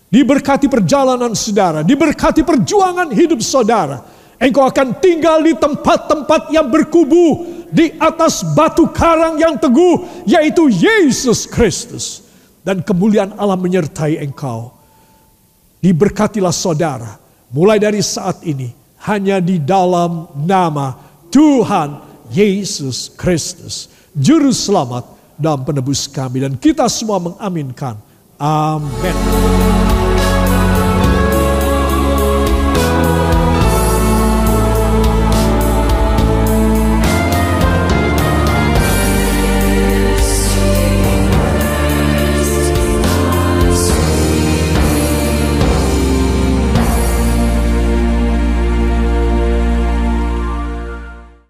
Diberkati 0.08 0.72
perjalanan 0.72 1.36
saudara, 1.36 1.84
diberkati 1.84 2.48
perjuangan 2.48 3.12
hidup 3.12 3.44
saudara. 3.44 4.00
Engkau 4.42 4.66
akan 4.66 4.98
tinggal 4.98 5.46
di 5.46 5.54
tempat-tempat 5.54 6.50
yang 6.50 6.66
berkubu 6.66 7.46
di 7.70 7.94
atas 8.02 8.42
batu 8.58 8.90
karang 8.90 9.38
yang 9.38 9.54
teguh, 9.54 10.26
yaitu 10.26 10.66
Yesus 10.66 11.46
Kristus. 11.46 12.26
Dan 12.66 12.82
kemuliaan 12.82 13.38
Allah 13.38 13.58
menyertai 13.58 14.18
engkau. 14.18 14.74
Diberkatilah 15.82 16.54
saudara, 16.54 17.22
mulai 17.54 17.78
dari 17.78 18.02
saat 18.02 18.42
ini 18.42 18.74
hanya 19.06 19.38
di 19.42 19.58
dalam 19.62 20.30
nama 20.34 20.98
Tuhan 21.30 22.02
Yesus 22.34 23.14
Kristus, 23.14 23.90
Juru 24.14 24.54
Selamat 24.54 25.06
dan 25.38 25.62
Penebus 25.66 26.06
kami. 26.10 26.46
Dan 26.46 26.58
kita 26.58 26.86
semua 26.90 27.18
mengaminkan. 27.18 27.98
Amin. 28.42 30.01